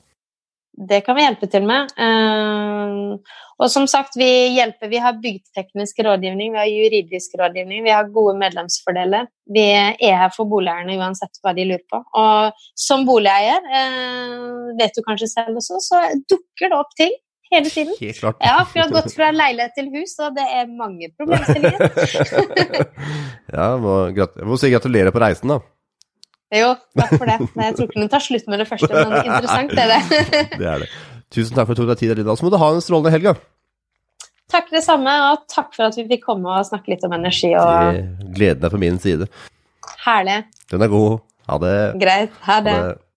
det 0.87 1.01
kan 1.01 1.17
vi 1.17 1.25
hjelpe 1.25 1.49
til 1.51 1.65
med. 1.67 1.91
Eh, 1.99 3.37
og 3.59 3.71
som 3.73 3.87
sagt, 3.91 4.17
vi 4.19 4.29
hjelper. 4.55 4.91
Vi 4.93 5.01
har 5.03 5.19
byggteknisk 5.23 5.99
rådgivning, 6.07 6.53
vi 6.55 6.61
har 6.61 6.71
juridisk 6.71 7.35
rådgivning, 7.41 7.83
vi 7.85 7.95
har 7.95 8.11
gode 8.15 8.37
medlemsfordeler. 8.39 9.27
Vi 9.55 9.65
er 9.75 10.19
her 10.21 10.31
for 10.35 10.47
boligeierne 10.51 10.99
uansett 11.01 11.41
hva 11.43 11.55
de 11.57 11.67
lurer 11.67 11.87
på. 11.91 12.03
Og 12.21 12.63
som 12.79 13.07
boligeier, 13.09 13.65
eh, 13.81 14.77
vet 14.79 14.95
du 14.95 15.03
kanskje 15.03 15.33
selv 15.33 15.59
også, 15.59 15.81
så 15.83 16.05
dukker 16.31 16.71
det 16.71 16.79
opp 16.79 16.95
ting 16.99 17.17
hele 17.53 17.73
tiden. 17.73 17.95
Helt 18.01 18.21
klart. 18.21 18.39
Jeg 18.45 18.83
har 18.83 18.93
gått 18.95 19.11
fra 19.17 19.31
leilighet 19.35 19.75
til 19.79 19.91
hus, 19.95 20.15
og 20.25 20.37
det 20.37 20.47
er 20.59 20.71
mange 20.71 21.11
problemstillinger. 21.19 21.79
ja, 23.57 23.69
må, 23.81 23.99
må 24.49 24.61
si 24.61 24.73
gratulerer 24.73 25.15
på 25.15 25.23
reisen, 25.23 25.53
da. 25.55 25.61
Jo, 26.55 26.73
takk 26.97 27.13
for 27.19 27.29
det. 27.29 27.37
Jeg 27.61 27.77
tror 27.77 27.87
ikke 27.91 28.01
den 28.01 28.11
tar 28.13 28.25
slutt 28.25 28.49
med 28.49 28.63
det 28.63 28.69
første, 28.71 28.89
men 28.95 29.19
interessant 29.29 29.75
er 29.77 29.95
det. 29.95 30.01
Det 30.57 30.69
er 30.75 30.85
det. 30.85 30.91
Tusen 31.35 31.53
takk 31.57 31.69
for 31.69 31.75
at 31.75 31.81
du 31.81 31.85
tok 31.85 31.93
deg 31.93 32.03
tid, 32.03 32.15
Linda. 32.17 32.37
Så 32.41 32.47
må 32.47 32.53
du 32.53 32.61
ha 32.61 32.71
en 32.73 32.85
strålende 32.85 33.13
helg, 33.13 33.29
da. 33.33 34.29
Takk 34.49 34.71
det 34.73 34.81
samme, 34.81 35.13
og 35.29 35.43
takk 35.53 35.75
for 35.77 35.91
at 35.91 35.99
vi 35.99 36.07
fikk 36.09 36.25
komme 36.25 36.49
og 36.57 36.65
snakke 36.65 36.95
litt 36.95 37.05
om 37.05 37.13
energi. 37.19 37.51
og 37.61 37.99
Gleden 38.37 38.65
er 38.65 38.73
på 38.73 38.81
min 38.81 38.97
side. 39.03 39.29
Herlig. 40.07 40.39
Den 40.73 40.85
er 40.87 40.93
god. 40.93 41.19
Ha 41.49 41.59
det. 41.61 41.77
Greit. 42.01 42.33
Ha 42.47 42.57
Ha 42.57 42.65
det. 42.65 42.79
det. 42.81 42.99